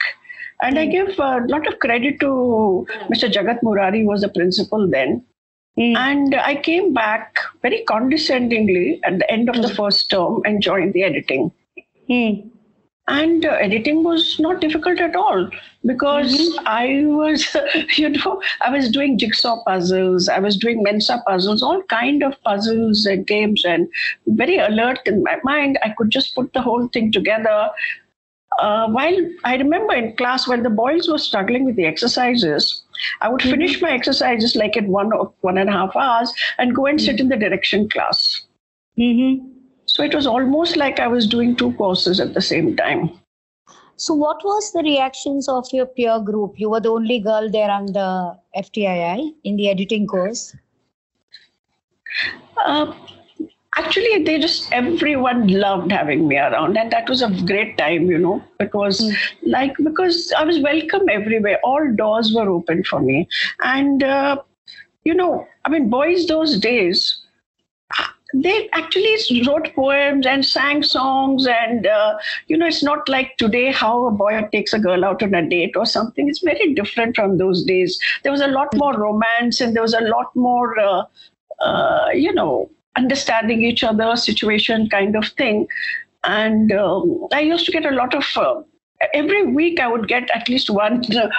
And 0.62 0.80
I 0.80 0.86
give 0.86 1.20
a 1.20 1.46
lot 1.48 1.68
of 1.68 1.80
credit 1.80 2.20
to 2.22 2.88
Mr. 3.12 3.32
Jagat 3.32 3.62
Murari, 3.64 4.06
was 4.06 4.22
the 4.22 4.30
principal 4.30 4.90
then. 4.90 5.24
Mm. 5.78 5.98
And 5.98 6.36
I 6.36 6.56
came 6.56 6.94
back 6.94 7.38
very 7.62 7.84
condescendingly 7.84 9.02
at 9.04 9.20
the 9.20 9.32
end 9.32 9.50
of 9.50 9.62
the 9.62 9.70
first 9.70 10.10
term 10.10 10.42
and 10.46 10.62
joined 10.62 10.94
the 10.94 11.04
editing. 11.04 11.52
Mm 12.10 12.50
and 13.08 13.46
uh, 13.46 13.50
editing 13.60 14.04
was 14.04 14.40
not 14.40 14.62
difficult 14.62 15.00
at 15.00 15.16
all 15.16 15.50
because 15.86 16.34
mm-hmm. 16.34 16.68
i 16.68 17.04
was 17.06 17.56
you 17.98 18.10
know 18.10 18.42
i 18.62 18.70
was 18.70 18.90
doing 18.90 19.18
jigsaw 19.18 19.62
puzzles 19.66 20.30
i 20.30 20.40
was 20.40 20.56
doing 20.56 20.82
mensa 20.82 21.22
puzzles 21.28 21.62
all 21.62 21.84
kind 21.84 22.24
of 22.24 22.42
puzzles 22.44 23.06
and 23.06 23.28
games 23.28 23.66
and 23.66 23.88
very 24.28 24.58
alert 24.58 25.00
in 25.06 25.22
my 25.22 25.38
mind 25.44 25.78
i 25.84 25.90
could 25.98 26.10
just 26.10 26.34
put 26.34 26.52
the 26.54 26.62
whole 26.62 26.88
thing 26.90 27.12
together 27.12 27.70
uh, 28.60 28.88
while 28.88 29.18
i 29.44 29.58
remember 29.58 29.94
in 29.94 30.16
class 30.16 30.48
when 30.48 30.64
the 30.64 30.70
boys 30.70 31.10
were 31.10 31.18
struggling 31.18 31.66
with 31.66 31.76
the 31.76 31.86
exercises 31.86 32.84
i 33.20 33.28
would 33.28 33.42
mm-hmm. 33.42 33.52
finish 33.52 33.82
my 33.82 33.92
exercises 33.92 34.56
like 34.56 34.78
at 34.78 34.88
one 34.88 35.12
or 35.12 35.34
one 35.42 35.58
and 35.58 35.70
a 35.70 35.74
half 35.74 35.94
hours 35.98 36.34
and 36.58 36.74
go 36.74 36.86
and 36.86 37.00
mm-hmm. 37.00 37.06
sit 37.06 37.20
in 37.20 37.28
the 37.28 37.36
direction 37.36 37.90
class 37.90 38.46
mm-hmm. 38.98 39.53
So 39.94 40.02
it 40.02 40.16
was 40.16 40.26
almost 40.26 40.76
like 40.76 41.00
I 41.00 41.08
was 41.08 41.28
doing 41.28 41.56
two 41.56 41.72
courses 41.74 42.20
at 42.20 42.34
the 42.34 42.42
same 42.42 42.76
time. 42.76 43.12
So, 43.96 44.16
what 44.16 44.44
was 44.44 44.72
the 44.72 44.82
reactions 44.82 45.48
of 45.48 45.68
your 45.72 45.86
peer 45.86 46.20
group? 46.20 46.56
You 46.58 46.72
were 46.72 46.80
the 46.80 46.90
only 46.90 47.20
girl 47.20 47.48
there 47.48 47.70
on 47.70 47.86
the 47.86 48.36
FTII 48.58 49.34
in 49.44 49.56
the 49.56 49.70
editing 49.70 50.08
course. 50.08 50.56
Uh, 52.66 52.92
actually, 53.78 54.24
they 54.24 54.40
just 54.40 54.68
everyone 54.72 55.48
loved 55.50 55.92
having 55.92 56.28
me 56.28 56.38
around, 56.40 56.76
and 56.76 56.92
that 56.92 57.08
was 57.08 57.22
a 57.22 57.30
great 57.46 57.78
time. 57.78 58.08
You 58.08 58.18
know, 58.18 58.44
it 58.60 58.74
was 58.74 59.00
mm. 59.00 59.16
like 59.44 59.78
because 59.84 60.34
I 60.36 60.44
was 60.44 60.60
welcome 60.60 61.08
everywhere. 61.08 61.60
All 61.64 61.94
doors 61.96 62.34
were 62.34 62.50
open 62.50 62.84
for 62.84 63.00
me, 63.00 63.28
and 63.62 64.02
uh, 64.02 64.42
you 65.04 65.14
know, 65.14 65.48
I 65.66 65.70
mean, 65.70 65.92
boys 65.92 66.26
those 66.26 66.58
days 66.58 67.23
they 68.34 68.70
actually 68.74 69.44
wrote 69.48 69.74
poems 69.76 70.26
and 70.26 70.46
sang 70.46 70.82
songs 70.84 71.46
and 71.48 71.86
uh, 71.86 72.16
you 72.48 72.58
know 72.58 72.66
it's 72.66 72.84
not 72.84 73.08
like 73.08 73.38
today 73.38 73.72
how 73.72 74.08
a 74.08 74.12
boy 74.12 74.42
takes 74.52 74.74
a 74.74 74.80
girl 74.80 75.06
out 75.06 75.22
on 75.22 75.34
a 75.34 75.48
date 75.48 75.76
or 75.76 75.86
something. 75.86 76.28
It's 76.28 76.40
very 76.40 76.74
different 76.74 77.16
from 77.16 77.38
those 77.38 77.64
days. 77.64 78.00
There 78.24 78.32
was 78.32 78.42
a 78.42 78.48
lot 78.48 78.70
more 78.76 78.98
romance 78.98 79.62
and 79.62 79.76
there 79.76 79.84
was 79.84 79.94
a 79.94 80.02
lot 80.02 80.36
more 80.36 80.80
uh, 80.80 81.04
uh, 81.62 82.10
you 82.14 82.34
know 82.34 82.70
understanding 82.96 83.64
each 83.64 83.84
other 83.84 84.16
situation 84.16 84.90
kind 84.90 85.16
of 85.16 85.28
thing. 85.30 85.68
And 86.26 86.72
um, 86.72 87.28
i 87.34 87.42
used 87.42 87.66
to 87.66 87.72
get 87.72 87.86
a 87.86 87.92
lot 87.92 88.16
of 88.16 88.26
uh, 88.38 88.62
every 89.14 89.46
week 89.46 89.80
I 89.80 89.88
would 89.88 90.08
get 90.08 90.30
at 90.32 90.48
least 90.50 90.70
one 90.70 91.04
uh, 91.16 91.30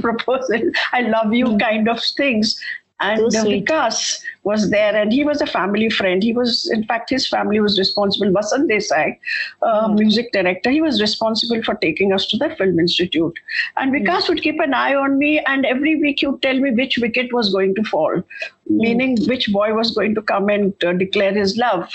proposal, 0.00 0.60
I 0.92 1.02
love 1.02 1.32
you 1.32 1.46
mm. 1.46 1.60
kind 1.60 1.88
of 1.88 2.02
things 2.16 2.60
and 3.00 3.32
so 3.32 3.44
Vikas 3.44 4.20
was 4.44 4.70
there, 4.70 4.94
and 4.94 5.12
he 5.12 5.24
was 5.24 5.40
a 5.40 5.46
family 5.46 5.88
friend. 5.88 6.22
He 6.22 6.32
was, 6.32 6.70
in 6.72 6.84
fact, 6.84 7.10
his 7.10 7.26
family 7.26 7.58
was 7.60 7.78
responsible. 7.78 8.30
Vasant 8.30 8.70
Desai, 8.70 9.18
uh, 9.62 9.88
mm. 9.88 9.98
music 9.98 10.32
director, 10.32 10.70
he 10.70 10.82
was 10.82 11.00
responsible 11.00 11.62
for 11.62 11.74
taking 11.76 12.12
us 12.12 12.26
to 12.28 12.36
the 12.36 12.54
Film 12.56 12.78
Institute. 12.78 13.38
And 13.78 13.90
hmm. 13.90 13.96
Vikas 13.96 14.22
mm. 14.22 14.28
would 14.28 14.42
keep 14.42 14.60
an 14.60 14.74
eye 14.74 14.94
on 14.94 15.18
me, 15.18 15.38
and 15.40 15.64
every 15.64 15.96
week 15.96 16.20
he 16.20 16.26
would 16.26 16.42
tell 16.42 16.58
me 16.58 16.72
which 16.72 16.98
wicket 16.98 17.32
was 17.32 17.52
going 17.52 17.74
to 17.74 17.82
fall, 17.84 18.16
mm. 18.16 18.24
meaning 18.66 19.16
which 19.26 19.50
boy 19.50 19.72
was 19.74 19.92
going 19.92 20.14
to 20.14 20.22
come 20.22 20.48
and 20.48 20.84
uh, 20.84 20.92
declare 20.92 21.32
his 21.32 21.56
love. 21.56 21.90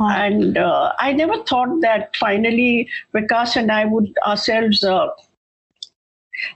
And 0.00 0.58
uh, 0.58 0.94
I 0.98 1.12
never 1.12 1.44
thought 1.44 1.80
that 1.82 2.16
finally 2.16 2.88
Vikas 3.14 3.54
and 3.54 3.70
I 3.70 3.84
would 3.84 4.12
ourselves 4.26 4.82
uh, 4.82 5.06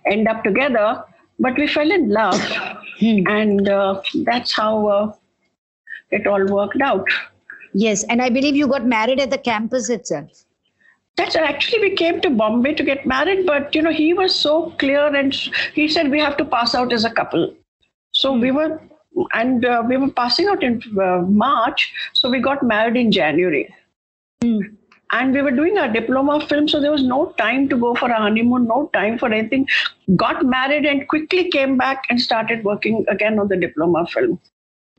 end 0.05 0.27
up 0.27 0.43
together 0.43 1.05
but 1.39 1.57
we 1.57 1.67
fell 1.67 1.91
in 1.91 2.09
love 2.11 2.41
hmm. 2.99 3.27
and 3.27 3.69
uh, 3.69 4.01
that's 4.25 4.53
how 4.53 4.87
uh, 4.87 5.13
it 6.11 6.27
all 6.27 6.47
worked 6.47 6.81
out 6.81 7.07
yes 7.73 8.05
and 8.05 8.23
i 8.23 8.29
believe 8.29 8.57
you 8.57 8.67
got 8.67 8.87
married 8.87 9.21
at 9.21 9.31
the 9.31 9.39
campus 9.39 9.91
itself 9.91 10.43
that's 11.17 11.37
actually 11.37 11.81
we 11.81 11.91
came 12.03 12.21
to 12.21 12.31
bombay 12.31 12.75
to 12.75 12.85
get 12.91 13.07
married 13.07 13.47
but 13.47 13.75
you 13.75 13.83
know 13.83 13.93
he 13.93 14.13
was 14.13 14.35
so 14.35 14.71
clear 14.83 15.07
and 15.23 15.35
he 15.75 15.89
said 15.89 16.11
we 16.11 16.21
have 16.21 16.37
to 16.37 16.45
pass 16.45 16.75
out 16.75 16.93
as 16.93 17.05
a 17.05 17.11
couple 17.11 17.55
so 18.13 18.35
hmm. 18.35 18.41
we 18.41 18.51
were 18.51 18.81
and 19.33 19.65
uh, 19.65 19.83
we 19.89 19.97
were 19.97 20.11
passing 20.11 20.47
out 20.49 20.63
in 20.63 20.81
uh, 21.01 21.19
march 21.47 21.93
so 22.13 22.31
we 22.31 22.39
got 22.39 22.63
married 22.63 22.97
in 22.97 23.11
january 23.11 23.67
Mm. 24.45 24.77
And 25.13 25.33
we 25.33 25.41
were 25.41 25.53
doing 25.53 25.79
our 25.79 25.89
diploma 25.89 26.45
film, 26.47 26.67
so 26.67 26.81
there 26.81 26.91
was 26.91 27.05
no 27.05 27.27
time 27.39 27.69
to 27.69 27.77
go 27.77 27.95
for 27.95 28.11
a 28.11 28.17
honeymoon, 28.17 28.67
no 28.67 28.91
time 28.93 29.19
for 29.19 29.33
anything. 29.33 29.69
Got 30.17 30.45
married 30.45 30.85
and 30.85 31.07
quickly 31.09 31.49
came 31.51 31.77
back 31.77 32.05
and 32.11 32.21
started 32.21 32.65
working 32.65 33.05
again 33.09 33.39
on 33.39 33.49
the 33.49 33.57
diploma 33.57 34.07
film. 34.07 34.41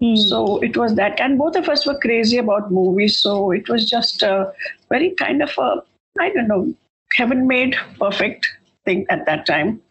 Mm. 0.01 0.17
So 0.17 0.59
it 0.59 0.77
was 0.77 0.95
that. 0.95 1.19
And 1.19 1.37
both 1.37 1.55
of 1.55 1.67
us 1.67 1.85
were 1.85 1.99
crazy 1.99 2.37
about 2.37 2.71
movies. 2.71 3.19
So 3.19 3.51
it 3.51 3.67
was 3.67 3.89
just 3.89 4.23
a 4.23 4.53
very 4.89 5.11
kind 5.11 5.41
of 5.41 5.51
a, 5.57 5.83
I 6.19 6.29
don't 6.29 6.47
know, 6.47 6.73
heaven 7.13 7.47
made 7.47 7.75
perfect 7.99 8.47
thing 8.85 9.05
at 9.09 9.25
that 9.25 9.45
time. 9.45 9.81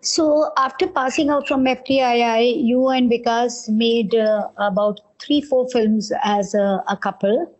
So 0.00 0.52
after 0.56 0.86
passing 0.86 1.28
out 1.28 1.48
from 1.48 1.64
FTII, 1.64 2.64
you 2.64 2.88
and 2.88 3.10
Vikas 3.10 3.68
made 3.68 4.14
uh, 4.14 4.48
about 4.56 5.00
three, 5.18 5.40
four 5.40 5.68
films 5.70 6.12
as 6.22 6.54
a, 6.54 6.82
a 6.88 6.96
couple, 6.96 7.52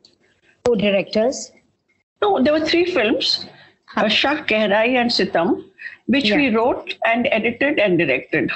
co-directors. 0.65 1.51
No, 2.21 2.43
there 2.43 2.53
were 2.53 2.65
three 2.67 2.85
films, 2.85 3.47
uh, 3.97 4.09
Shaque 4.09 4.49
Gehrai 4.49 4.97
and 4.97 5.11
Sitam, 5.11 5.65
which 6.07 6.31
we 6.33 6.49
wrote 6.55 6.95
and 7.05 7.29
edited 7.31 7.79
and 7.79 7.99
directed. 7.99 8.51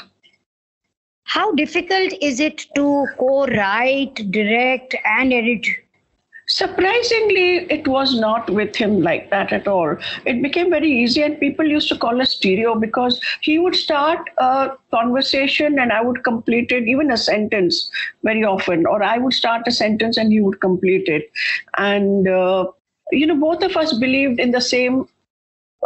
How 1.25 1.53
difficult 1.55 2.13
is 2.21 2.41
it 2.41 2.67
to 2.75 3.07
co-write, 3.19 4.31
direct, 4.31 4.95
and 5.05 5.33
edit? 5.33 5.67
Surprisingly, 6.49 7.59
it 7.71 7.87
was 7.87 8.19
not 8.19 8.51
with 8.51 8.75
him 8.75 9.01
like 9.01 9.31
that 9.31 9.53
at 9.53 9.69
all. 9.69 9.97
It 10.27 10.43
became 10.43 10.69
very 10.71 10.91
easy, 10.91 11.23
and 11.23 11.39
people 11.39 11.65
used 11.65 11.89
to 11.89 11.97
call 11.97 12.21
us 12.21 12.35
stereo 12.35 12.75
because 12.75 13.21
he 13.41 13.59
would 13.59 13.77
start 13.77 14.29
a 14.39 14.73
conversation 14.91 15.79
and 15.79 15.93
I 15.93 16.03
would 16.03 16.25
complete 16.25 16.73
it, 16.73 16.89
even 16.89 17.13
a 17.13 17.17
sentence 17.17 17.91
very 18.25 18.45
often, 18.45 18.85
or 18.87 19.03
I 19.03 19.19
would 19.19 19.33
start 19.33 19.63
a 19.67 19.71
sentence 19.71 20.17
and 20.17 20.33
he 20.33 20.41
would 20.41 20.61
complete 20.61 21.09
it. 21.09 21.31
And, 21.79 22.29
uh, 22.29 22.67
you 23.13 23.27
know, 23.27 23.37
both 23.37 23.63
of 23.63 23.77
us 23.77 23.93
believed 23.93 24.41
in 24.41 24.51
the 24.51 24.61
same 24.61 25.07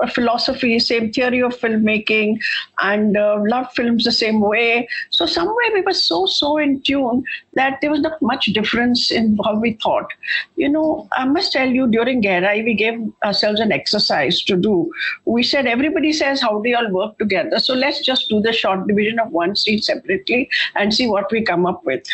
uh, 0.02 0.06
philosophy, 0.08 0.78
same 0.78 1.10
theory 1.10 1.40
of 1.42 1.58
filmmaking, 1.58 2.38
and 2.80 3.16
uh, 3.16 3.38
loved 3.46 3.72
films 3.74 4.04
the 4.04 4.12
same 4.12 4.40
way. 4.40 4.86
So 5.10 5.26
somewhere 5.26 5.70
we 5.72 5.80
were 5.80 5.94
so 5.94 6.26
so 6.26 6.58
in 6.58 6.82
tune 6.82 7.24
that 7.54 7.78
there 7.80 7.90
was 7.90 8.00
not 8.00 8.20
much 8.20 8.46
difference 8.46 9.10
in 9.10 9.38
how 9.44 9.58
we 9.58 9.72
thought. 9.82 10.10
You 10.56 10.68
know, 10.68 11.08
I 11.16 11.24
must 11.24 11.52
tell 11.52 11.68
you, 11.68 11.86
during 11.86 12.22
Gehrai, 12.22 12.62
we 12.64 12.74
gave 12.74 13.00
ourselves 13.24 13.58
an 13.60 13.72
exercise 13.72 14.42
to 14.42 14.56
do. 14.56 14.90
We 15.24 15.42
said 15.42 15.66
everybody 15.66 16.12
says 16.12 16.42
how 16.42 16.60
do 16.60 16.68
you 16.68 16.76
all 16.76 16.92
work 16.92 17.18
together, 17.18 17.58
so 17.58 17.74
let's 17.74 18.04
just 18.04 18.28
do 18.28 18.40
the 18.40 18.52
shot 18.52 18.86
division 18.86 19.18
of 19.18 19.30
one 19.30 19.56
scene 19.56 19.80
separately 19.80 20.50
and 20.74 20.92
see 20.92 21.06
what 21.06 21.32
we 21.32 21.42
come 21.42 21.66
up 21.66 21.84
with. 21.84 22.04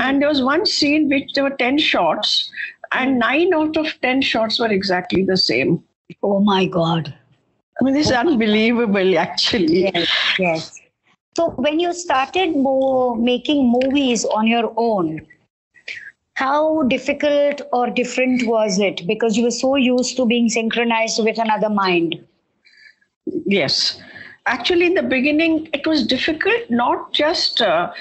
And 0.00 0.22
there 0.22 0.28
was 0.28 0.42
one 0.42 0.64
scene 0.64 1.08
which 1.10 1.34
there 1.34 1.44
were 1.44 1.50
ten 1.50 1.78
shots, 1.78 2.50
and 2.94 3.18
nine 3.18 3.54
out 3.54 3.76
of 3.76 3.86
ten 4.00 4.22
shots 4.22 4.58
were 4.58 4.70
exactly 4.70 5.24
the 5.24 5.36
same. 5.36 5.82
Oh 6.22 6.40
my 6.40 6.66
God. 6.66 7.14
I 7.80 7.84
mean, 7.84 7.94
this 7.94 8.06
is 8.06 8.12
unbelievable, 8.12 9.18
actually. 9.18 9.84
Yes, 9.94 10.08
yes. 10.38 10.80
So 11.36 11.50
when 11.50 11.80
you 11.80 11.94
started 11.94 12.54
mo- 12.54 13.14
making 13.14 13.70
movies 13.70 14.24
on 14.26 14.46
your 14.46 14.72
own, 14.76 15.26
how 16.34 16.82
difficult 16.84 17.62
or 17.72 17.90
different 17.90 18.46
was 18.46 18.78
it? 18.78 19.06
Because 19.06 19.36
you 19.36 19.44
were 19.44 19.50
so 19.50 19.76
used 19.76 20.16
to 20.16 20.26
being 20.26 20.48
synchronized 20.48 21.22
with 21.24 21.38
another 21.38 21.70
mind. 21.70 22.24
Yes. 23.46 24.00
Actually, 24.46 24.86
in 24.86 24.94
the 24.94 25.02
beginning, 25.02 25.68
it 25.72 25.86
was 25.86 26.06
difficult, 26.06 26.68
not 26.68 27.12
just 27.12 27.62
uh, 27.62 27.92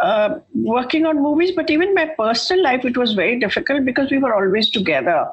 uh, 0.00 0.38
working 0.54 1.06
on 1.06 1.22
movies, 1.22 1.52
but 1.54 1.70
even 1.70 1.94
my 1.94 2.06
personal 2.16 2.64
life, 2.64 2.84
it 2.84 2.96
was 2.96 3.12
very 3.14 3.38
difficult 3.38 3.84
because 3.84 4.10
we 4.10 4.18
were 4.18 4.34
always 4.34 4.70
together. 4.70 5.28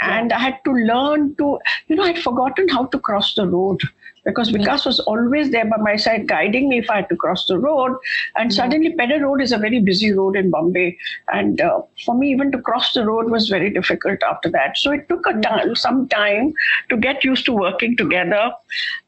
And 0.00 0.32
I 0.32 0.38
had 0.38 0.58
to 0.64 0.72
learn 0.72 1.34
to, 1.36 1.58
you 1.88 1.96
know, 1.96 2.02
I'd 2.02 2.22
forgotten 2.22 2.68
how 2.68 2.86
to 2.86 2.98
cross 2.98 3.34
the 3.34 3.48
road 3.48 3.80
because 4.26 4.50
Vikas 4.50 4.84
was 4.84 4.98
always 5.00 5.50
there 5.50 5.64
by 5.64 5.76
my 5.78 5.96
side, 5.96 6.26
guiding 6.26 6.68
me 6.68 6.78
if 6.78 6.90
I 6.90 6.96
had 6.96 7.08
to 7.10 7.16
cross 7.16 7.46
the 7.46 7.58
road. 7.58 7.96
And 8.36 8.52
suddenly, 8.52 8.92
Pedder 8.92 9.20
Road 9.20 9.40
is 9.40 9.52
a 9.52 9.58
very 9.58 9.80
busy 9.80 10.12
road 10.12 10.36
in 10.36 10.50
Bombay. 10.50 10.98
And 11.32 11.60
uh, 11.60 11.80
for 12.04 12.14
me, 12.14 12.32
even 12.32 12.50
to 12.52 12.60
cross 12.60 12.92
the 12.92 13.06
road 13.06 13.30
was 13.30 13.48
very 13.48 13.70
difficult 13.70 14.22
after 14.28 14.50
that. 14.50 14.76
So 14.76 14.90
it 14.90 15.08
took 15.08 15.24
a 15.26 15.40
time, 15.40 15.76
some 15.76 16.08
time 16.08 16.52
to 16.90 16.96
get 16.96 17.22
used 17.22 17.46
to 17.46 17.52
working 17.52 17.96
together. 17.96 18.50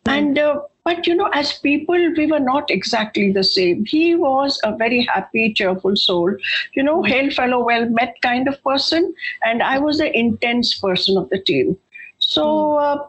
And 0.07 0.39
uh, 0.39 0.61
but 0.89 1.07
you 1.07 1.15
know, 1.15 1.29
as 1.35 1.53
people, 1.65 2.05
we 2.17 2.27
were 2.27 2.41
not 2.41 2.71
exactly 2.71 3.31
the 3.31 3.45
same. 3.45 3.85
He 3.85 4.15
was 4.15 4.59
a 4.65 4.75
very 4.75 5.03
happy, 5.05 5.53
cheerful 5.53 5.97
soul, 5.97 6.35
you 6.75 6.83
know, 6.83 7.03
hail 7.03 7.31
fellow, 7.31 7.63
well 7.65 7.87
met 8.01 8.17
kind 8.23 8.49
of 8.49 8.63
person, 8.63 9.13
and 9.45 9.63
I 9.63 9.79
was 9.79 9.99
the 9.99 10.11
intense 10.25 10.75
person 10.79 11.19
of 11.19 11.29
the 11.29 11.41
team. 11.53 11.77
So. 12.19 12.77
Uh, 12.89 13.07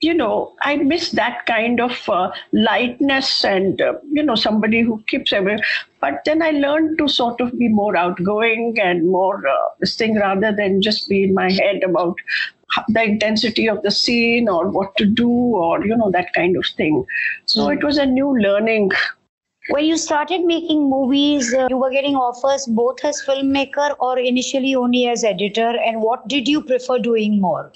you 0.00 0.12
know, 0.12 0.54
I 0.62 0.76
miss 0.76 1.10
that 1.12 1.46
kind 1.46 1.80
of 1.80 2.08
uh, 2.08 2.30
lightness 2.52 3.44
and, 3.44 3.80
uh, 3.80 3.94
you 4.10 4.22
know, 4.22 4.34
somebody 4.34 4.82
who 4.82 5.02
keeps 5.08 5.32
every. 5.32 5.58
But 6.00 6.20
then 6.26 6.42
I 6.42 6.50
learned 6.50 6.98
to 6.98 7.08
sort 7.08 7.40
of 7.40 7.58
be 7.58 7.68
more 7.68 7.96
outgoing 7.96 8.76
and 8.80 9.10
more 9.10 9.46
uh, 9.46 9.68
this 9.80 9.96
thing 9.96 10.16
rather 10.16 10.54
than 10.54 10.82
just 10.82 11.08
be 11.08 11.24
in 11.24 11.34
my 11.34 11.50
head 11.50 11.82
about 11.82 12.16
the 12.88 13.04
intensity 13.04 13.68
of 13.68 13.82
the 13.82 13.90
scene 13.90 14.48
or 14.48 14.68
what 14.68 14.94
to 14.96 15.06
do 15.06 15.30
or, 15.30 15.84
you 15.86 15.96
know, 15.96 16.10
that 16.10 16.32
kind 16.34 16.56
of 16.56 16.66
thing. 16.76 17.06
So 17.46 17.70
it 17.70 17.82
was 17.82 17.96
a 17.96 18.04
new 18.04 18.38
learning. 18.38 18.90
When 19.70 19.84
you 19.84 19.96
started 19.96 20.44
making 20.44 20.90
movies, 20.90 21.54
uh, 21.54 21.68
you 21.70 21.78
were 21.78 21.90
getting 21.90 22.16
offers 22.16 22.66
both 22.66 23.02
as 23.04 23.22
filmmaker 23.26 23.96
or 23.98 24.18
initially 24.18 24.74
only 24.74 25.08
as 25.08 25.24
editor. 25.24 25.74
And 25.78 26.02
what 26.02 26.28
did 26.28 26.46
you 26.46 26.62
prefer 26.62 26.98
doing 26.98 27.40
more? 27.40 27.72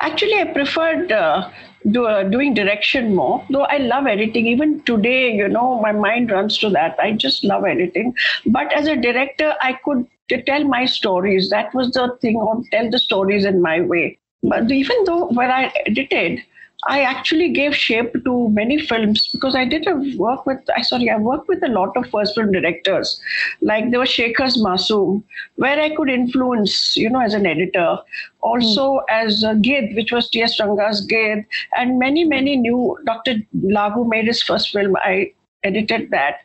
Actually, 0.00 0.34
I 0.40 0.44
preferred 0.44 1.12
uh, 1.12 1.50
do, 1.90 2.06
uh, 2.06 2.22
doing 2.24 2.54
direction 2.54 3.14
more, 3.14 3.44
though 3.50 3.64
I 3.64 3.78
love 3.78 4.06
editing. 4.06 4.46
Even 4.46 4.80
today, 4.82 5.32
you 5.32 5.48
know, 5.48 5.80
my 5.80 5.92
mind 5.92 6.30
runs 6.30 6.58
to 6.58 6.70
that. 6.70 6.96
I 6.98 7.12
just 7.12 7.44
love 7.44 7.64
editing. 7.64 8.14
But 8.46 8.72
as 8.72 8.86
a 8.86 8.96
director, 8.96 9.54
I 9.60 9.74
could 9.84 10.06
tell 10.46 10.64
my 10.64 10.84
stories. 10.84 11.50
That 11.50 11.74
was 11.74 11.90
the 11.92 12.16
thing, 12.20 12.36
or 12.36 12.62
tell 12.72 12.90
the 12.90 12.98
stories 12.98 13.44
in 13.44 13.62
my 13.62 13.80
way. 13.80 14.18
But 14.42 14.70
even 14.70 15.04
though 15.04 15.26
when 15.28 15.50
I 15.50 15.72
edited, 15.86 16.40
I 16.86 17.00
actually 17.00 17.48
gave 17.50 17.74
shape 17.74 18.12
to 18.24 18.48
many 18.50 18.78
films 18.78 19.28
because 19.32 19.56
I 19.56 19.64
did 19.64 19.86
a 19.88 19.96
work 20.16 20.46
with, 20.46 20.60
I 20.76 20.82
sorry, 20.82 21.10
I 21.10 21.16
worked 21.16 21.48
with 21.48 21.62
a 21.64 21.68
lot 21.68 21.96
of 21.96 22.08
first 22.10 22.36
film 22.36 22.52
directors. 22.52 23.20
Like 23.60 23.90
there 23.90 23.98
was 23.98 24.10
Shekhar's 24.10 24.62
Masoom, 24.62 25.24
where 25.56 25.80
I 25.80 25.94
could 25.94 26.08
influence, 26.08 26.96
you 26.96 27.10
know, 27.10 27.20
as 27.20 27.34
an 27.34 27.46
editor. 27.46 27.98
Also 28.40 28.98
as 29.10 29.42
uh, 29.42 29.54
Giddh, 29.54 29.96
which 29.96 30.12
was 30.12 30.30
T.S. 30.30 30.60
Ranga's 30.60 31.04
Giddh, 31.04 31.44
and 31.76 31.98
many, 31.98 32.24
many 32.24 32.56
new, 32.56 32.96
Dr. 33.04 33.34
Lagu 33.56 34.08
made 34.08 34.26
his 34.26 34.42
first 34.42 34.70
film. 34.70 34.96
I 35.02 35.32
edited 35.64 36.10
that. 36.12 36.40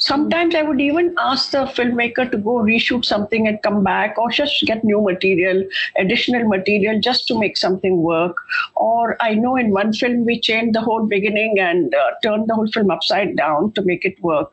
Sometimes 0.00 0.54
I 0.54 0.62
would 0.62 0.80
even 0.80 1.14
ask 1.18 1.50
the 1.50 1.66
filmmaker 1.66 2.30
to 2.30 2.38
go 2.38 2.54
reshoot 2.54 3.04
something 3.04 3.46
and 3.46 3.62
come 3.62 3.84
back, 3.84 4.16
or 4.18 4.30
just 4.30 4.62
get 4.66 4.82
new 4.82 5.00
material, 5.00 5.62
additional 5.98 6.48
material, 6.48 6.98
just 6.98 7.26
to 7.28 7.38
make 7.38 7.56
something 7.56 8.02
work. 8.02 8.34
Or 8.76 9.16
I 9.20 9.34
know 9.34 9.56
in 9.56 9.70
one 9.70 9.92
film 9.92 10.24
we 10.24 10.40
changed 10.40 10.74
the 10.74 10.80
whole 10.80 11.06
beginning 11.06 11.60
and 11.60 11.94
uh, 11.94 12.10
turned 12.22 12.48
the 12.48 12.54
whole 12.54 12.66
film 12.72 12.90
upside 12.90 13.36
down 13.36 13.72
to 13.72 13.82
make 13.82 14.06
it 14.06 14.20
work. 14.22 14.50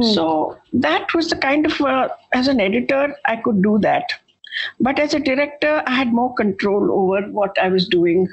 So 0.00 0.58
that 0.72 1.14
was 1.14 1.30
the 1.30 1.36
kind 1.36 1.66
of, 1.66 1.80
uh, 1.80 2.08
as 2.32 2.48
an 2.48 2.58
editor, 2.60 3.16
I 3.26 3.36
could 3.36 3.62
do 3.62 3.78
that. 3.78 4.10
But 4.80 4.98
as 4.98 5.14
a 5.14 5.20
director, 5.20 5.84
I 5.86 5.94
had 5.94 6.12
more 6.12 6.34
control 6.34 6.90
over 6.92 7.28
what 7.30 7.56
I 7.58 7.68
was 7.68 7.86
doing. 7.88 8.26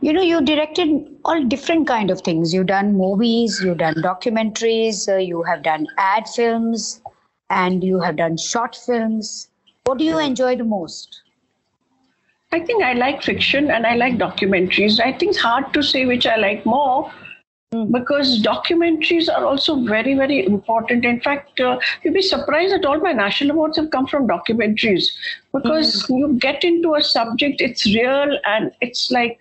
You 0.00 0.12
know, 0.12 0.22
you 0.22 0.40
directed 0.40 0.88
all 1.24 1.42
different 1.44 1.88
kind 1.88 2.10
of 2.10 2.20
things. 2.20 2.54
You've 2.54 2.68
done 2.68 2.96
movies, 2.96 3.60
you've 3.64 3.78
done 3.78 3.94
documentaries, 3.96 5.08
uh, 5.08 5.16
you 5.16 5.42
have 5.42 5.64
done 5.64 5.88
ad 5.98 6.28
films, 6.28 7.00
and 7.50 7.82
you 7.82 7.98
have 7.98 8.16
done 8.16 8.36
short 8.36 8.76
films. 8.76 9.48
What 9.86 9.98
do 9.98 10.04
you 10.04 10.18
enjoy 10.18 10.54
the 10.54 10.64
most? 10.64 11.22
I 12.52 12.60
think 12.60 12.84
I 12.84 12.92
like 12.92 13.22
fiction 13.24 13.72
and 13.72 13.86
I 13.86 13.96
like 13.96 14.18
documentaries. 14.18 15.00
I 15.00 15.12
think 15.12 15.30
it's 15.30 15.40
hard 15.40 15.74
to 15.74 15.82
say 15.82 16.06
which 16.06 16.26
I 16.26 16.36
like 16.36 16.64
more 16.64 17.12
because 17.90 18.40
documentaries 18.40 19.28
are 19.28 19.44
also 19.44 19.84
very, 19.84 20.14
very 20.14 20.46
important. 20.46 21.04
In 21.04 21.20
fact, 21.20 21.60
uh, 21.60 21.78
you'd 22.02 22.14
be 22.14 22.22
surprised 22.22 22.72
that 22.72 22.86
all 22.86 22.98
my 22.98 23.12
national 23.12 23.50
awards 23.56 23.76
have 23.76 23.90
come 23.90 24.06
from 24.06 24.28
documentaries 24.28 25.08
because 25.52 26.08
you 26.08 26.38
get 26.40 26.64
into 26.64 26.94
a 26.94 27.02
subject, 27.02 27.60
it's 27.60 27.84
real 27.84 28.38
and 28.46 28.70
it's 28.80 29.10
like, 29.10 29.38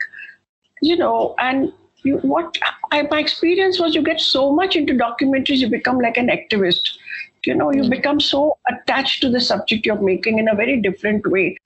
you 0.81 0.95
know, 0.95 1.35
and 1.39 1.71
you, 2.03 2.17
what 2.19 2.57
I, 2.91 3.03
my 3.03 3.19
experience 3.19 3.79
was 3.79 3.95
you 3.95 4.01
get 4.01 4.19
so 4.19 4.51
much 4.51 4.75
into 4.75 4.93
documentaries, 4.93 5.57
you 5.57 5.69
become 5.69 5.99
like 5.99 6.17
an 6.17 6.27
activist. 6.27 6.97
You 7.45 7.55
know, 7.55 7.71
you 7.71 7.89
become 7.89 8.19
so 8.19 8.57
attached 8.69 9.21
to 9.21 9.29
the 9.29 9.39
subject 9.39 9.85
you're 9.85 10.01
making 10.01 10.39
in 10.39 10.49
a 10.49 10.55
very 10.55 10.81
different 10.81 11.29
way. 11.29 11.57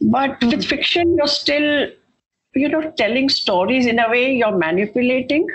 But 0.00 0.42
with 0.42 0.64
fiction, 0.64 1.16
you're 1.16 1.26
still, 1.26 1.88
you 2.54 2.68
know, 2.68 2.90
telling 2.96 3.28
stories 3.28 3.86
in 3.86 3.98
a 3.98 4.08
way 4.08 4.34
you're 4.34 4.56
manipulating. 4.56 5.46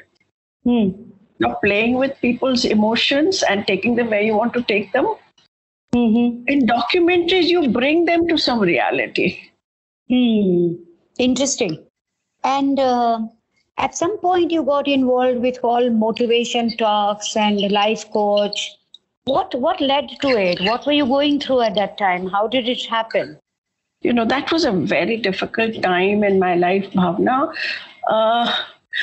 Hmm. 0.63 0.89
You're 1.39 1.55
playing 1.63 1.95
with 1.95 2.19
people's 2.21 2.63
emotions 2.63 3.43
and 3.43 3.65
taking 3.65 3.95
them 3.95 4.09
where 4.09 4.21
you 4.21 4.35
want 4.35 4.53
to 4.53 4.61
take 4.63 4.93
them. 4.93 5.05
Mm-hmm. 5.93 6.47
In 6.47 6.67
documentaries, 6.67 7.47
you 7.47 7.69
bring 7.69 8.05
them 8.05 8.27
to 8.27 8.37
some 8.37 8.59
reality. 8.59 9.39
Hmm. 10.09 10.73
Interesting. 11.17 11.85
And 12.45 12.79
uh, 12.79 13.19
at 13.77 13.97
some 13.97 14.17
point, 14.19 14.51
you 14.51 14.63
got 14.63 14.87
involved 14.87 15.39
with 15.41 15.57
all 15.63 15.89
motivation 15.89 16.77
talks 16.77 17.35
and 17.35 17.71
life 17.71 18.09
coach. 18.11 18.71
What 19.25 19.55
what 19.55 19.81
led 19.81 20.11
to 20.21 20.27
it? 20.27 20.61
What 20.61 20.85
were 20.85 20.91
you 20.91 21.07
going 21.07 21.39
through 21.39 21.61
at 21.61 21.75
that 21.75 21.97
time? 21.97 22.27
How 22.27 22.47
did 22.47 22.69
it 22.69 22.85
happen? 22.85 23.39
You 24.01 24.13
know, 24.13 24.25
that 24.25 24.51
was 24.51 24.65
a 24.65 24.71
very 24.71 25.17
difficult 25.17 25.81
time 25.81 26.23
in 26.23 26.37
my 26.37 26.53
life, 26.53 26.85
Bhavna. 26.91 27.51
Uh, 28.07 28.55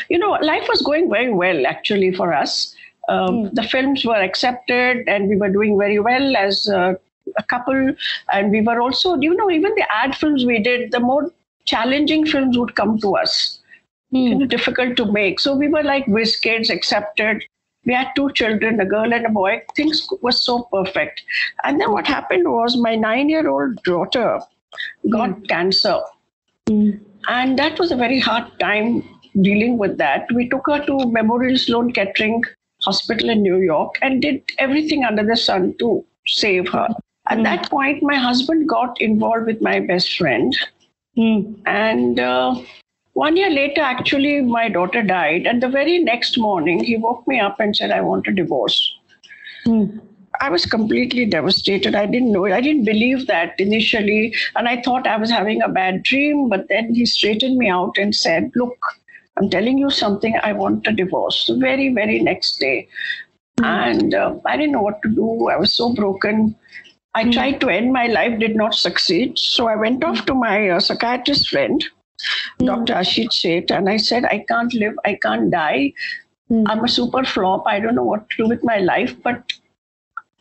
you 0.09 0.19
know, 0.19 0.31
life 0.53 0.69
was 0.69 0.81
going 0.83 1.11
very 1.11 1.33
well 1.33 1.67
actually 1.67 2.13
for 2.13 2.33
us. 2.33 2.77
mm. 3.11 3.53
The 3.55 3.65
films 3.65 4.05
were 4.05 4.23
accepted, 4.31 5.09
and 5.09 5.29
we 5.29 5.37
were 5.37 5.51
doing 5.51 5.77
very 5.77 5.99
well 5.99 6.37
as 6.37 6.69
uh, 6.69 6.95
a 7.37 7.43
couple. 7.55 7.95
And 8.33 8.53
we 8.53 8.61
were 8.61 8.81
also, 8.81 9.17
you 9.21 9.35
know, 9.35 9.51
even 9.51 9.75
the 9.75 9.87
ad 9.93 10.15
films 10.15 10.47
we 10.47 10.61
did, 10.61 10.93
the 10.93 11.01
more 11.01 11.33
challenging 11.65 12.27
films 12.27 12.59
would 12.59 12.75
come 12.75 12.99
to 13.01 13.17
us. 13.17 13.59
Mm. 14.13 14.29
You 14.29 14.35
know, 14.37 14.47
difficult 14.47 14.97
to 14.99 15.11
make. 15.11 15.41
So 15.41 15.57
we 15.57 15.69
were 15.69 15.83
like 15.83 16.07
whiz 16.07 16.37
kids, 16.37 16.71
accepted. 16.71 17.43
We 17.85 17.95
had 17.95 18.09
two 18.15 18.31
children, 18.33 18.79
a 18.81 18.85
girl 18.85 19.13
and 19.13 19.27
a 19.27 19.29
boy. 19.29 19.63
Things 19.75 20.07
were 20.21 20.33
so 20.33 20.69
perfect. 20.73 21.23
And 21.65 21.81
then 21.81 21.91
what 21.91 22.07
happened 22.07 22.49
was 22.49 22.77
my 22.77 22.95
nine-year-old 22.95 23.83
daughter 23.83 24.41
got 25.11 25.31
mm. 25.31 25.49
cancer. 25.49 26.01
Mm. 26.69 27.01
And 27.29 27.59
that 27.59 27.79
was 27.79 27.91
a 27.91 27.97
very 27.97 28.21
hard 28.21 28.45
time 28.61 29.09
dealing 29.41 29.79
with 29.79 29.97
that. 29.99 30.27
We 30.35 30.49
took 30.49 30.67
her 30.67 30.85
to 30.85 31.07
Memorial 31.07 31.57
Sloan 31.57 31.93
Kettering 31.93 32.43
Hospital 32.83 33.31
in 33.31 33.43
New 33.43 33.59
York 33.59 33.95
and 34.03 34.21
did 34.21 34.43
everything 34.59 35.05
under 35.05 35.25
the 35.25 35.37
sun 35.37 35.75
to 35.79 36.05
save 36.27 36.69
her. 36.69 36.89
At 37.29 37.39
mm. 37.39 37.45
that 37.45 37.71
point, 37.71 38.03
my 38.03 38.17
husband 38.17 38.69
got 38.69 39.01
involved 39.01 39.47
with 39.47 39.61
my 39.61 39.81
best 39.81 40.17
friend. 40.17 40.57
Mm. 41.17 41.61
And 41.67 42.19
uh, 42.19 42.61
one 43.15 43.37
year 43.37 43.51
later, 43.51 43.81
actually, 43.81 44.41
my 44.41 44.69
daughter 44.69 45.03
died. 45.03 45.47
And 45.47 45.63
the 45.63 45.69
very 45.69 45.99
next 45.99 46.39
morning, 46.39 46.83
he 46.83 46.97
woke 46.97 47.27
me 47.29 47.41
up 47.41 47.61
and 47.61 47.77
said, 47.77 47.91
I 47.91 48.01
want 48.01 48.27
a 48.27 48.33
divorce. 48.33 48.95
Mm. 49.67 50.01
I 50.41 50.49
was 50.49 50.65
completely 50.65 51.27
devastated. 51.27 51.95
I 51.95 52.07
didn't 52.07 52.33
know 52.33 52.47
it. 52.47 52.53
I 52.53 52.61
didn't 52.61 52.85
believe 52.85 53.27
that 53.27 53.55
initially. 53.59 54.35
And 54.57 54.67
I 54.67 54.81
thought 54.81 55.07
I 55.07 55.17
was 55.19 55.31
having 55.31 55.61
a 55.63 55.69
bad 55.69 56.03
dream. 56.03 56.49
But 56.49 56.69
then 56.69 56.95
he 56.95 57.05
straightened 57.05 57.59
me 57.59 57.69
out 57.69 57.99
and 57.99 58.15
said, 58.15 58.51
Look, 58.55 58.79
I'm 59.37 59.51
telling 59.51 59.79
you 59.79 59.91
something, 59.91 60.39
I 60.43 60.53
want 60.53 60.87
a 60.87 60.93
divorce. 60.93 61.47
The 61.47 61.57
very, 61.57 61.93
very 61.93 62.21
next 62.21 62.59
day. 62.59 62.89
Mm. 63.61 63.65
And 63.65 64.15
uh, 64.15 64.35
I 64.47 64.57
didn't 64.57 64.73
know 64.73 64.83
what 64.83 65.03
to 65.03 65.09
do. 65.09 65.49
I 65.49 65.57
was 65.57 65.73
so 65.73 65.93
broken. 65.95 66.57
I 67.15 67.25
mm. 67.25 67.33
tried 67.33 67.61
to 67.61 67.69
end 67.69 67.93
my 67.93 68.07
life, 68.07 68.39
did 68.39 68.57
not 68.57 68.75
succeed. 68.75 69.39
So 69.39 69.69
I 69.69 69.77
went 69.77 70.03
off 70.03 70.25
to 70.27 70.35
my 70.35 70.71
uh, 70.71 70.81
psychiatrist 70.81 71.49
friend, 71.49 71.85
mm. 72.61 72.67
Dr. 72.67 72.95
Ashit 72.95 73.29
Sheth, 73.29 73.71
and 73.71 73.89
I 73.89 73.97
said, 73.97 74.25
I 74.25 74.45
can't 74.49 74.73
live, 74.75 74.95
I 75.05 75.19
can't 75.23 75.51
die. 75.51 75.93
Hmm. 76.53 76.65
I'm 76.67 76.85
a 76.85 76.89
super 76.89 77.25
flop. 77.25 77.63
I 77.67 77.81
don't 77.81 77.95
know 77.95 78.05
what 78.05 78.29
to 78.31 78.37
do 78.37 78.49
with 78.49 78.63
my 78.63 78.79
life, 78.79 79.15
but 79.23 79.53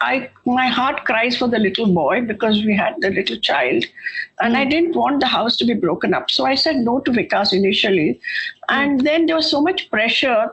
I 0.01 0.30
my 0.46 0.68
heart 0.68 1.06
cries 1.06 1.38
for 1.38 1.48
the 1.48 1.60
little 1.60 1.94
boy 1.94 2.22
because 2.22 2.66
we 2.66 2.75
had 2.75 2.96
the 3.00 3.12
little 3.12 3.38
child, 3.38 3.86
and 4.42 4.56
mm. 4.56 4.58
I 4.58 4.63
hmm. 4.63 4.70
didn't 4.70 4.96
want 4.96 5.22
the 5.22 5.28
house 5.28 5.56
to 5.58 5.66
be 5.66 5.74
broken 5.74 6.13
up. 6.13 6.30
So 6.30 6.46
I 6.46 6.56
said 6.56 6.78
no 6.78 7.00
to 7.01 7.12
Vikas 7.12 7.54
initially, 7.54 8.20
and 8.68 9.00
mm. 9.00 9.04
then 9.04 9.25
there 9.28 9.38
was 9.38 9.50
so 9.50 9.62
much 9.62 9.90
pressure. 9.90 10.51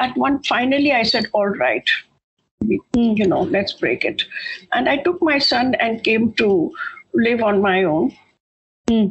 At 0.00 0.16
one, 0.16 0.42
finally, 0.44 0.92
I 0.92 1.02
said, 1.02 1.26
"All 1.32 1.48
right, 1.48 1.84
mm. 1.84 2.13
You 2.94 3.26
know, 3.26 3.42
let's 3.42 3.72
break 3.72 4.04
it." 4.04 4.22
And 4.72 4.88
I 4.88 4.96
took 4.98 5.22
my 5.22 5.38
son 5.38 5.74
and 5.76 6.02
came 6.02 6.32
to 6.34 6.72
live 7.14 7.42
on 7.42 7.62
my 7.62 7.84
own. 7.84 8.16
Hmm. 8.88 9.06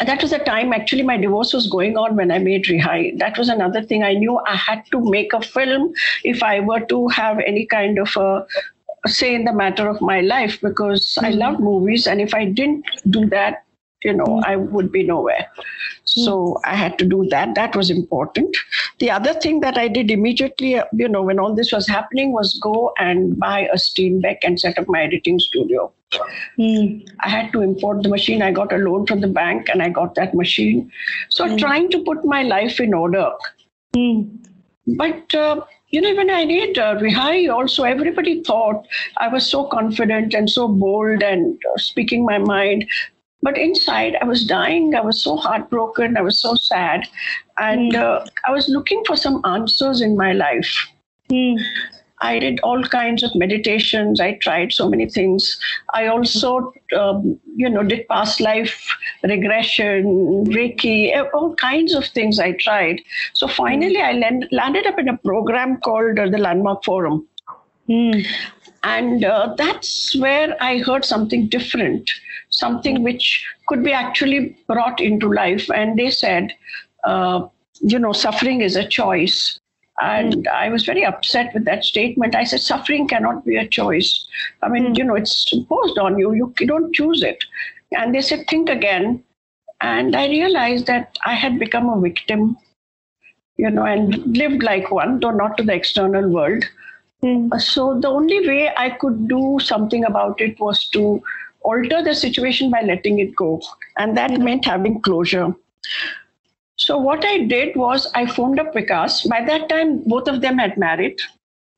And 0.00 0.08
that 0.08 0.20
was 0.20 0.32
the 0.32 0.38
time 0.38 0.72
actually 0.72 1.02
my 1.02 1.16
divorce 1.16 1.52
was 1.52 1.68
going 1.68 1.96
on 1.96 2.16
when 2.16 2.32
I 2.32 2.38
made 2.38 2.64
Rihai. 2.64 3.18
That 3.18 3.38
was 3.38 3.48
another 3.48 3.82
thing 3.82 4.02
I 4.02 4.14
knew 4.14 4.38
I 4.48 4.56
had 4.56 4.82
to 4.90 5.00
make 5.10 5.32
a 5.32 5.40
film 5.40 5.92
if 6.24 6.42
I 6.42 6.58
were 6.58 6.80
to 6.80 7.06
have 7.08 7.38
any 7.38 7.66
kind 7.66 7.98
of 7.98 8.16
a 8.16 8.44
say 9.06 9.34
in 9.34 9.44
the 9.44 9.52
matter 9.52 9.88
of 9.88 10.00
my 10.00 10.20
life 10.20 10.60
because 10.60 11.14
mm-hmm. 11.14 11.26
I 11.26 11.30
love 11.30 11.60
movies, 11.60 12.06
and 12.06 12.20
if 12.20 12.34
I 12.34 12.44
didn't 12.44 12.84
do 13.10 13.26
that, 13.26 13.64
you 14.02 14.12
know, 14.12 14.24
mm-hmm. 14.24 14.50
I 14.50 14.56
would 14.56 14.90
be 14.92 15.02
nowhere. 15.02 15.46
So 16.04 16.32
mm-hmm. 16.32 16.70
I 16.70 16.74
had 16.74 16.98
to 16.98 17.04
do 17.04 17.26
that. 17.30 17.54
That 17.54 17.76
was 17.76 17.90
important. 17.90 18.56
The 19.02 19.10
other 19.10 19.34
thing 19.34 19.58
that 19.62 19.76
I 19.76 19.88
did 19.88 20.12
immediately, 20.12 20.80
you 20.92 21.08
know, 21.08 21.22
when 21.22 21.40
all 21.40 21.56
this 21.56 21.72
was 21.72 21.88
happening, 21.88 22.30
was 22.30 22.56
go 22.62 22.92
and 22.98 23.36
buy 23.36 23.62
a 23.72 23.74
Steenbeck 23.74 24.36
and 24.44 24.60
set 24.60 24.78
up 24.78 24.86
my 24.86 25.02
editing 25.02 25.40
studio. 25.40 25.92
Mm. 26.56 27.04
I 27.18 27.28
had 27.28 27.52
to 27.52 27.62
import 27.62 28.04
the 28.04 28.08
machine. 28.08 28.42
I 28.42 28.52
got 28.52 28.72
a 28.72 28.76
loan 28.76 29.06
from 29.06 29.20
the 29.20 29.26
bank 29.26 29.68
and 29.68 29.82
I 29.82 29.88
got 29.88 30.14
that 30.14 30.34
machine. 30.34 30.92
So 31.30 31.46
mm. 31.46 31.58
trying 31.58 31.90
to 31.90 32.04
put 32.04 32.24
my 32.24 32.44
life 32.44 32.78
in 32.78 32.94
order. 32.94 33.32
Mm. 33.96 34.38
But 34.86 35.34
uh, 35.34 35.62
you 35.88 36.00
know, 36.00 36.14
when 36.14 36.30
I 36.30 36.44
did 36.44 36.78
uh, 36.78 36.94
Rihai, 36.94 37.52
also 37.52 37.82
everybody 37.82 38.44
thought 38.44 38.86
I 39.16 39.26
was 39.26 39.44
so 39.44 39.64
confident 39.64 40.32
and 40.32 40.48
so 40.48 40.68
bold 40.68 41.24
and 41.24 41.60
uh, 41.72 41.76
speaking 41.76 42.24
my 42.24 42.38
mind. 42.38 42.86
But 43.42 43.58
inside, 43.58 44.16
I 44.22 44.24
was 44.24 44.44
dying. 44.44 44.94
I 44.94 45.00
was 45.00 45.20
so 45.20 45.36
heartbroken. 45.36 46.16
I 46.16 46.20
was 46.22 46.40
so 46.40 46.54
sad. 46.54 47.08
And 47.58 47.92
mm. 47.92 48.02
uh, 48.02 48.26
I 48.46 48.50
was 48.50 48.68
looking 48.68 49.02
for 49.06 49.16
some 49.16 49.40
answers 49.44 50.00
in 50.00 50.16
my 50.16 50.32
life. 50.32 50.74
Mm. 51.30 51.58
I 52.22 52.38
did 52.38 52.60
all 52.60 52.82
kinds 52.84 53.24
of 53.24 53.34
meditations. 53.34 54.20
I 54.20 54.34
tried 54.34 54.72
so 54.72 54.88
many 54.88 55.08
things. 55.10 55.58
I 55.92 56.06
also, 56.06 56.72
um, 56.96 57.38
you 57.56 57.68
know, 57.68 57.82
did 57.82 58.06
past 58.08 58.40
life 58.40 58.88
regression, 59.24 60.44
Reiki, 60.46 61.12
all 61.34 61.54
kinds 61.56 61.94
of 61.94 62.06
things 62.06 62.38
I 62.38 62.52
tried. 62.52 63.00
So 63.32 63.48
finally, 63.48 64.00
I 64.00 64.12
land, 64.12 64.46
landed 64.52 64.86
up 64.86 65.00
in 65.00 65.08
a 65.08 65.16
program 65.18 65.78
called 65.78 66.18
uh, 66.18 66.28
the 66.28 66.38
Landmark 66.38 66.84
Forum. 66.84 67.26
Mm. 67.88 68.24
And 68.84 69.24
uh, 69.24 69.54
that's 69.58 70.16
where 70.16 70.56
I 70.62 70.78
heard 70.78 71.04
something 71.04 71.48
different, 71.48 72.08
something 72.50 73.02
which 73.02 73.44
could 73.66 73.82
be 73.82 73.92
actually 73.92 74.56
brought 74.68 75.00
into 75.00 75.32
life. 75.32 75.68
And 75.70 75.98
they 75.98 76.10
said, 76.10 76.52
uh, 77.04 77.46
you 77.80 77.98
know, 77.98 78.12
suffering 78.12 78.60
is 78.60 78.76
a 78.76 78.86
choice. 78.86 79.58
And 80.00 80.34
mm. 80.34 80.48
I 80.48 80.68
was 80.68 80.84
very 80.84 81.04
upset 81.04 81.52
with 81.54 81.64
that 81.64 81.84
statement. 81.84 82.34
I 82.34 82.44
said, 82.44 82.60
suffering 82.60 83.06
cannot 83.06 83.44
be 83.44 83.56
a 83.56 83.66
choice. 83.66 84.26
I 84.62 84.68
mean, 84.68 84.86
mm. 84.86 84.98
you 84.98 85.04
know, 85.04 85.14
it's 85.14 85.52
imposed 85.52 85.98
on 85.98 86.18
you. 86.18 86.32
You, 86.32 86.54
you 86.58 86.66
don't 86.66 86.94
choose 86.94 87.22
it. 87.22 87.44
And 87.92 88.14
they 88.14 88.22
said, 88.22 88.46
think 88.48 88.68
again. 88.68 89.22
And 89.80 90.16
I 90.16 90.28
realized 90.28 90.86
that 90.86 91.18
I 91.26 91.34
had 91.34 91.58
become 91.58 91.88
a 91.88 92.00
victim, 92.00 92.56
you 93.56 93.68
know, 93.68 93.84
and 93.84 94.36
lived 94.36 94.62
like 94.62 94.90
one, 94.90 95.20
though 95.20 95.30
not 95.30 95.56
to 95.58 95.64
the 95.64 95.74
external 95.74 96.28
world. 96.28 96.64
Mm. 97.22 97.60
So 97.60 97.98
the 98.00 98.08
only 98.08 98.46
way 98.46 98.72
I 98.76 98.90
could 98.90 99.28
do 99.28 99.58
something 99.60 100.04
about 100.04 100.40
it 100.40 100.58
was 100.58 100.88
to 100.90 101.22
alter 101.62 102.02
the 102.02 102.14
situation 102.14 102.70
by 102.70 102.82
letting 102.82 103.18
it 103.18 103.34
go. 103.36 103.60
And 103.96 104.16
that 104.16 104.30
hmm. 104.30 104.44
meant 104.44 104.64
having 104.64 105.00
closure. 105.00 105.54
So 106.76 106.98
what 106.98 107.24
I 107.24 107.44
did 107.44 107.76
was 107.76 108.10
I 108.14 108.26
phoned 108.26 108.58
up 108.58 108.74
Vikas. 108.74 109.28
By 109.28 109.44
that 109.44 109.68
time, 109.68 110.02
both 110.04 110.28
of 110.28 110.40
them 110.40 110.58
had 110.58 110.76
married. 110.76 111.18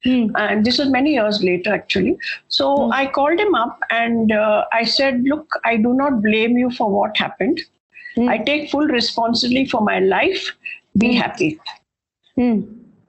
Mm. 0.07 0.33
And 0.37 0.64
this 0.64 0.78
was 0.78 0.88
many 0.88 1.14
years 1.14 1.42
later, 1.42 1.72
actually. 1.72 2.16
So 2.48 2.76
mm. 2.76 2.92
I 2.92 3.07
called 3.07 3.38
him 3.38 3.54
up 3.54 3.78
and 3.90 4.33
uh, 4.33 4.64
I 4.72 4.85
said, 4.85 5.22
Look, 5.24 5.48
I 5.64 5.76
do 5.76 5.94
not 5.94 6.22
blame 6.22 6.57
you 6.59 6.70
for 6.70 6.90
what 6.90 7.16
happened. 7.16 7.61
Mm. 8.16 8.28
I 8.28 8.38
take 8.38 8.70
full 8.70 8.87
responsibility 8.87 9.66
for 9.66 9.80
my 9.80 9.98
life. 9.98 10.52
Be 10.96 11.14
hmm. 11.14 11.20
happy. 11.20 11.61
Hmm. 12.37 12.61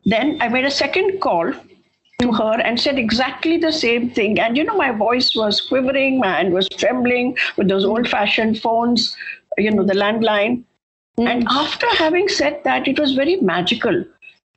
Then 0.05 0.39
I 0.41 0.47
made 0.47 0.65
a 0.65 0.71
second 0.71 1.19
call 1.19 1.51
to 1.53 2.27
hmm. 2.27 2.33
her 2.33 2.59
and 2.61 2.79
said 2.79 2.97
exactly 2.97 3.57
the 3.57 3.71
same 3.71 4.09
thing. 4.09 4.39
And 4.39 4.57
you 4.57 4.63
know, 4.63 4.75
my 4.75 4.91
voice 4.91 5.35
was 5.35 5.61
quivering, 5.61 6.19
my 6.19 6.37
hand 6.37 6.53
was 6.53 6.67
trembling 6.69 7.37
with 7.57 7.67
those 7.67 7.85
old 7.85 8.09
fashioned 8.09 8.59
phones, 8.59 9.15
you 9.57 9.69
know, 9.69 9.83
the 9.83 9.93
landline. 9.93 10.63
Mm. 11.17 11.29
And 11.29 11.47
after 11.49 11.87
having 11.95 12.27
said 12.27 12.61
that, 12.63 12.87
it 12.87 12.99
was 12.99 13.13
very 13.13 13.37
magical 13.37 14.03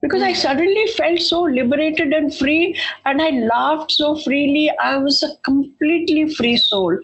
because 0.00 0.22
I 0.22 0.32
mm. 0.32 0.36
suddenly 0.36 0.86
felt 0.88 1.20
so 1.20 1.42
liberated 1.42 2.12
and 2.12 2.34
free 2.34 2.78
and 3.04 3.20
I 3.20 3.30
laughed 3.30 3.92
so 3.92 4.16
freely. 4.16 4.70
I 4.78 4.96
was 4.98 5.22
a 5.22 5.36
completely 5.44 6.32
free 6.34 6.56
soul. 6.56 6.98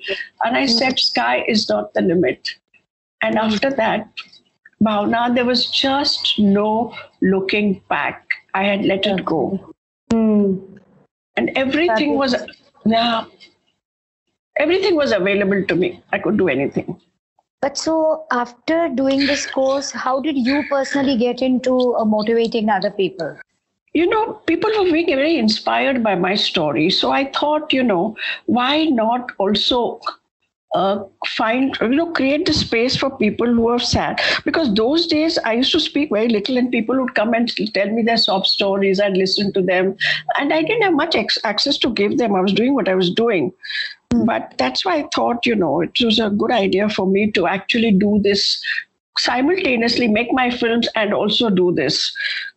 And 0.45 0.57
I 0.57 0.65
mm. 0.65 0.71
said, 0.71 0.99
Sky 0.99 1.45
is 1.49 1.69
not 1.69 1.95
the 1.95 2.03
limit. 2.03 2.49
And 3.23 3.37
mm. 3.37 3.43
after 3.43 3.71
that, 3.71 4.09
Bhavna, 4.83 5.35
there 5.35 5.45
was 5.45 5.67
just 5.71 6.39
no 6.39 6.95
looking 7.23 7.81
back. 7.89 8.27
I 8.55 8.65
had 8.65 8.85
let 8.85 9.07
it 9.07 9.25
go. 9.25 9.75
Mm. 10.13 10.79
And 11.37 11.51
everything 11.57 12.17
was, 12.17 12.35
yeah, 12.85 13.25
everything 14.57 14.95
was 14.95 15.13
available 15.13 15.65
to 15.65 15.75
me. 15.75 16.03
I 16.13 16.19
could 16.19 16.37
do 16.37 16.49
anything. 16.49 17.01
But 17.65 17.79
so 17.79 18.27
after 18.31 18.91
doing 18.91 19.21
this 19.21 19.47
course, 19.47 19.91
how 19.91 20.21
did 20.21 20.37
you 20.37 20.65
personally 20.69 21.17
get 21.17 21.41
into 21.41 21.97
uh, 21.97 22.05
motivating 22.05 22.69
other 22.69 22.91
people? 22.91 23.39
you 23.95 24.07
know, 24.09 24.33
people 24.47 24.71
were 24.77 24.91
being 24.91 25.07
very 25.07 25.39
inspired 25.39 26.03
by 26.03 26.17
my 26.17 26.35
story. 26.35 26.91
So 26.91 27.13
I 27.13 27.31
thought, 27.31 27.73
you 27.73 27.83
know, 27.83 28.17
why 28.47 28.87
not 28.87 29.31
also 29.39 30.01
uh, 30.75 31.05
find 31.29 31.77
you 31.81 31.89
know 31.89 32.13
create 32.13 32.47
the 32.47 32.53
space 32.53 32.97
for 32.97 33.09
people 33.17 33.47
who 33.47 33.69
are 33.69 33.79
sad 33.79 34.21
because 34.45 34.75
those 34.75 35.07
days 35.07 35.39
i 35.45 35.53
used 35.53 35.71
to 35.71 35.79
speak 35.79 36.11
very 36.11 36.29
little 36.29 36.59
and 36.59 36.73
people 36.73 37.01
would 37.01 37.15
come 37.15 37.33
and 37.33 37.53
tell 37.75 37.89
me 37.91 38.03
their 38.03 38.17
sob 38.17 38.45
stories 38.45 39.01
i'd 39.01 39.17
listen 39.17 39.53
to 39.53 39.63
them 39.63 39.97
and 40.41 40.53
i 40.53 40.61
didn't 40.63 40.83
have 40.83 40.93
much 40.93 41.15
ex- 41.15 41.39
access 41.45 41.79
to 41.79 41.91
give 41.91 42.19
them 42.19 42.35
i 42.35 42.41
was 42.41 42.53
doing 42.53 42.75
what 42.75 42.89
i 42.89 42.95
was 42.95 43.11
doing. 43.11 43.53
But 44.25 44.55
that's 44.59 44.85
why 44.85 44.97
i 44.97 45.09
thought 45.15 45.47
you 45.47 45.55
know 45.55 45.81
it 45.81 46.01
was 46.01 46.19
a 46.19 46.31
good 46.31 46.51
idea 46.51 46.89
for 46.89 47.07
me 47.07 47.31
to 47.31 47.47
actually 47.47 47.93
do 47.93 48.21
this 48.23 48.63
simultaneously 49.19 50.09
make 50.09 50.33
my 50.33 50.51
films 50.51 50.89
and 50.97 51.15
also 51.15 51.49
do 51.51 51.73
this. 51.73 52.13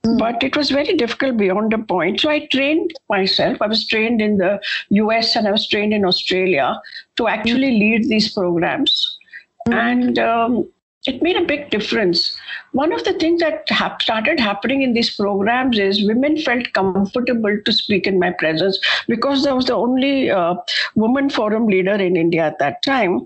Mm. 0.06 0.18
But 0.18 0.44
it 0.44 0.56
was 0.56 0.72
very 0.72 0.96
difficult 0.96 1.38
beyond 1.38 1.74
a 1.74 1.78
point. 1.78 2.20
So 2.20 2.30
I 2.30 2.48
trained 2.48 2.92
myself. 3.10 3.62
I 3.62 3.68
was 3.68 3.88
trained 3.88 4.22
in 4.22 4.38
the 4.38 4.60
US 4.90 5.36
and 5.36 5.48
I 5.48 5.52
was 5.52 5.68
trained 5.68 5.94
in 5.94 6.06
Australia 6.06 6.82
to 7.18 7.28
actually 7.28 7.72
mm. 7.72 7.80
lead 7.80 8.10
these 8.10 8.34
programs. 8.34 9.18
Mm. 9.68 9.74
And 9.74 10.20
um, 10.20 10.70
it 11.08 11.22
made 11.22 11.38
a 11.38 11.46
big 11.46 11.70
difference. 11.70 12.38
One 12.74 12.92
of 12.92 13.04
the 13.06 13.14
things 13.14 13.40
that 13.40 13.70
ha- 13.70 13.98
started 14.00 14.40
happening 14.40 14.82
in 14.82 14.94
these 14.94 15.16
programs 15.16 15.80
is 15.80 16.06
women 16.06 16.38
felt 16.38 16.72
comfortable 16.74 17.58
to 17.64 17.72
speak 17.72 18.06
in 18.08 18.20
my 18.20 18.32
presence 18.32 18.78
because 19.08 19.48
I 19.48 19.54
was 19.54 19.66
the 19.66 19.76
only 19.76 20.30
uh, 20.30 20.56
woman 20.96 21.30
forum 21.30 21.68
leader 21.68 21.96
in 21.96 22.18
India 22.18 22.46
at 22.46 22.60
that 22.60 22.84
time. 22.84 23.22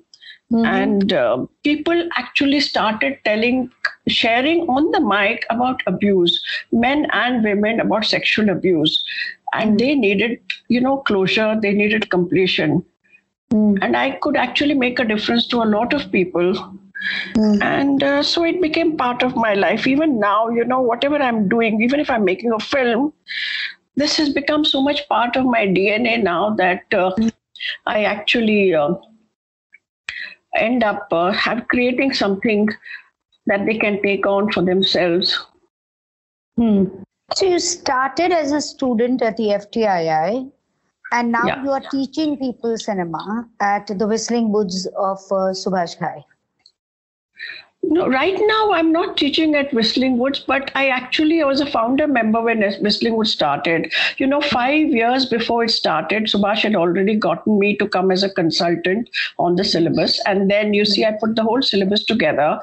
Mm-hmm. 0.51 0.65
And 0.65 1.13
uh, 1.13 1.45
people 1.63 2.07
actually 2.17 2.59
started 2.59 3.17
telling, 3.25 3.71
sharing 4.07 4.61
on 4.69 4.91
the 4.91 4.99
mic 4.99 5.45
about 5.49 5.81
abuse, 5.87 6.39
men 6.71 7.07
and 7.13 7.43
women 7.43 7.79
about 7.79 8.05
sexual 8.05 8.49
abuse. 8.49 9.01
And 9.53 9.71
mm-hmm. 9.71 9.77
they 9.77 9.95
needed, 9.95 10.39
you 10.67 10.81
know, 10.81 10.97
closure, 10.97 11.57
they 11.59 11.73
needed 11.73 12.09
completion. 12.09 12.83
Mm-hmm. 13.51 13.81
And 13.81 13.97
I 13.97 14.11
could 14.11 14.35
actually 14.35 14.75
make 14.75 14.99
a 14.99 15.05
difference 15.05 15.47
to 15.47 15.63
a 15.63 15.71
lot 15.77 15.93
of 15.93 16.11
people. 16.11 16.77
Mm. 17.35 17.63
And 17.63 18.03
uh, 18.03 18.23
so 18.23 18.43
it 18.43 18.61
became 18.61 18.97
part 18.97 19.23
of 19.23 19.35
my 19.35 19.53
life. 19.53 19.87
Even 19.87 20.19
now, 20.19 20.49
you 20.49 20.65
know, 20.65 20.81
whatever 20.81 21.15
I'm 21.15 21.47
doing, 21.47 21.81
even 21.81 21.99
if 21.99 22.09
I'm 22.09 22.25
making 22.25 22.51
a 22.51 22.59
film, 22.59 23.13
this 23.95 24.17
has 24.17 24.29
become 24.29 24.63
so 24.65 24.81
much 24.81 25.07
part 25.09 25.35
of 25.35 25.45
my 25.45 25.65
DNA 25.67 26.21
now 26.21 26.55
that 26.55 26.83
uh, 26.93 27.11
mm. 27.17 27.31
I 27.85 28.03
actually 28.03 28.73
uh, 28.73 28.93
end 30.55 30.83
up 30.83 31.07
uh, 31.11 31.31
have 31.31 31.67
creating 31.67 32.13
something 32.13 32.69
that 33.47 33.65
they 33.65 33.77
can 33.77 34.01
take 34.01 34.25
on 34.25 34.51
for 34.51 34.63
themselves. 34.63 35.45
Hmm. 36.57 36.85
So 37.33 37.45
you 37.45 37.59
started 37.59 38.31
as 38.31 38.51
a 38.51 38.61
student 38.61 39.21
at 39.21 39.37
the 39.37 39.49
FTII, 39.59 40.51
and 41.11 41.31
now 41.31 41.45
yeah. 41.45 41.63
you 41.63 41.71
are 41.71 41.83
teaching 41.91 42.37
people 42.37 42.77
cinema 42.77 43.47
at 43.59 43.87
the 43.87 44.07
Whistling 44.07 44.51
Woods 44.51 44.85
of 44.97 45.19
uh, 45.31 45.53
Subhash 45.55 45.99
Ghai. 45.99 46.23
No, 47.93 48.08
right 48.08 48.39
now 48.39 48.71
I'm 48.71 48.93
not 48.93 49.17
teaching 49.17 49.54
at 49.54 49.73
Whistling 49.73 50.17
Woods, 50.17 50.39
but 50.39 50.71
I 50.75 50.88
actually 50.88 51.41
I 51.41 51.45
was 51.45 51.60
a 51.60 51.65
founder 51.65 52.08
member 52.08 52.41
when 52.41 52.62
Whistling 52.80 53.17
Woods 53.17 53.34
started. 53.34 53.91
You 54.17 54.27
know, 54.27 54.39
five 54.39 54.88
years 54.88 55.25
before 55.25 55.65
it 55.65 55.71
started, 55.71 56.27
Subhash 56.27 56.60
had 56.60 56.73
already 56.73 57.15
gotten 57.15 57.60
me 57.60 57.75
to 57.75 57.89
come 57.89 58.10
as 58.10 58.23
a 58.23 58.30
consultant 58.30 59.10
on 59.38 59.58
the 59.58 59.65
syllabus, 59.65 60.21
and 60.25 60.49
then 60.49 60.73
you 60.73 60.86
see 60.86 61.04
I 61.04 61.17
put 61.19 61.36
the 61.36 61.43
whole 61.43 61.62
syllabus 61.62 62.06
together. 62.06 62.62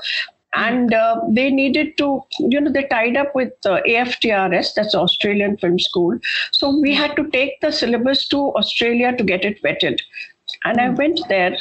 And 0.54 0.94
uh, 0.94 1.20
they 1.28 1.50
needed 1.50 1.98
to, 1.98 2.22
you 2.38 2.62
know, 2.62 2.72
they 2.72 2.84
tied 2.84 3.18
up 3.18 3.34
with 3.34 3.52
uh, 3.66 3.82
AFTRS, 3.86 4.72
that's 4.72 4.94
Australian 4.94 5.58
Film 5.58 5.78
School. 5.78 6.18
So 6.52 6.80
we 6.80 6.94
had 6.94 7.16
to 7.16 7.28
take 7.28 7.60
the 7.60 7.70
syllabus 7.70 8.26
to 8.28 8.54
Australia 8.54 9.14
to 9.14 9.22
get 9.22 9.44
it 9.44 9.62
vetted. 9.62 10.00
And 10.64 10.80
I 10.80 10.88
went 10.88 11.20
there 11.28 11.58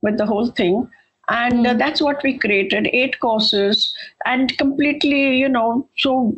with 0.00 0.16
the 0.16 0.24
whole 0.24 0.46
thing 0.46 0.88
and 1.30 1.66
hmm. 1.66 1.78
that's 1.78 2.02
what 2.02 2.22
we 2.22 2.36
created 2.38 2.88
eight 2.92 3.18
courses 3.20 3.94
and 4.26 4.56
completely 4.58 5.36
you 5.38 5.48
know 5.48 5.88
so 5.96 6.34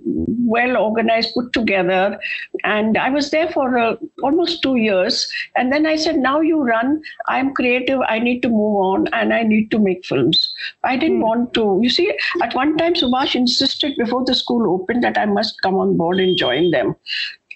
well 0.55 0.77
organized 0.77 1.35
put 1.35 1.53
together. 1.53 2.19
And 2.65 2.97
i 2.97 3.09
was 3.11 3.31
there 3.31 3.49
for 3.51 3.79
uh, 3.79 3.97
almost 4.23 4.63
two 4.63 4.77
years. 4.77 5.31
And 5.57 5.73
then 5.73 5.87
i 5.87 5.97
said 5.97 6.17
now 6.17 6.41
you 6.41 6.63
run. 6.63 7.03
I'm 7.27 7.53
creative. 7.55 8.01
I 8.09 8.19
need 8.19 8.43
to 8.43 8.49
move 8.49 8.77
on 8.77 9.09
and 9.13 9.35
i 9.35 9.43
need 9.43 9.71
to 9.73 9.79
make 9.79 10.05
films. 10.05 10.53
I 10.85 10.97
didn't 10.97 11.21
mm. 11.21 11.29
want 11.29 11.55
to. 11.55 11.79
You 11.83 11.91
see 11.91 12.13
at 12.43 12.55
one 12.55 12.77
time 12.77 12.95
subhash 12.95 13.35
insisted 13.35 13.97
before 13.97 14.25
the 14.25 14.35
school 14.35 14.73
opened 14.75 15.05
that 15.05 15.19
i 15.19 15.27
must 15.27 15.61
come 15.63 15.77
on 15.77 15.97
board 15.97 16.21
and 16.21 16.37
join 16.37 16.71
them. 16.71 16.97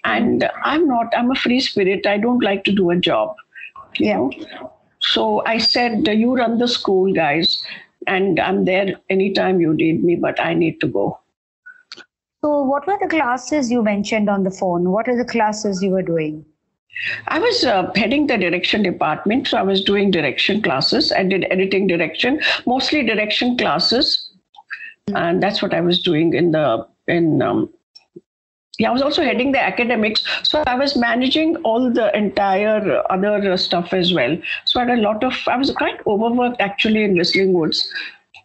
And 0.03 0.49
i'm 0.63 0.87
not. 0.87 1.13
I'm 1.15 1.31
a 1.31 1.35
free 1.35 1.59
spirit. 1.59 2.05
I 2.05 2.17
don't 2.17 2.43
like 2.43 2.63
to 2.65 2.71
do 2.71 2.89
a 2.91 2.95
job 2.95 3.35
yeah. 3.99 4.17
know? 4.17 4.31
So 5.11 5.43
I 5.45 5.57
said, 5.57 6.07
You 6.07 6.35
run 6.35 6.57
the 6.57 6.67
school, 6.67 7.13
guys, 7.13 7.63
and 8.07 8.39
I'm 8.39 8.65
there 8.65 8.99
anytime 9.09 9.59
you 9.61 9.73
need 9.73 10.03
me, 10.03 10.15
but 10.15 10.39
I 10.39 10.53
need 10.53 10.81
to 10.81 10.87
go. 10.87 11.19
So, 12.43 12.61
what 12.63 12.85
were 12.87 12.97
the 12.99 13.07
classes 13.07 13.71
you 13.71 13.81
mentioned 13.81 14.29
on 14.29 14.43
the 14.43 14.51
phone? 14.51 14.91
What 14.91 15.07
are 15.07 15.17
the 15.17 15.25
classes 15.25 15.81
you 15.81 15.91
were 15.91 16.03
doing? 16.03 16.45
I 17.27 17.39
was 17.39 17.63
uh, 17.63 17.91
heading 17.95 18.27
the 18.27 18.37
direction 18.37 18.83
department, 18.83 19.47
so 19.47 19.57
I 19.57 19.61
was 19.61 19.83
doing 19.83 20.11
direction 20.11 20.61
classes. 20.61 21.11
I 21.11 21.23
did 21.23 21.45
editing 21.51 21.87
direction, 21.87 22.41
mostly 22.65 23.03
direction 23.03 23.57
classes, 23.57 24.31
and 25.15 25.41
that's 25.41 25.61
what 25.61 25.73
I 25.73 25.81
was 25.81 26.01
doing 26.01 26.33
in 26.33 26.51
the 26.51 26.87
in 27.07 27.41
um, 27.41 27.69
yeah, 28.79 28.89
I 28.89 28.93
was 28.93 29.01
also 29.01 29.23
heading 29.23 29.51
the 29.51 29.61
academics. 29.61 30.23
So 30.43 30.63
I 30.67 30.75
was 30.75 30.95
managing 30.95 31.55
all 31.57 31.89
the 31.91 32.15
entire 32.15 33.03
other 33.09 33.57
stuff 33.57 33.91
as 33.91 34.13
well. 34.13 34.37
So 34.65 34.79
I 34.79 34.85
had 34.85 34.99
a 34.99 35.01
lot 35.01 35.23
of, 35.23 35.33
I 35.47 35.57
was 35.57 35.71
quite 35.71 36.05
overworked 36.05 36.61
actually 36.61 37.03
in 37.03 37.17
Whistling 37.17 37.53
Woods 37.53 37.91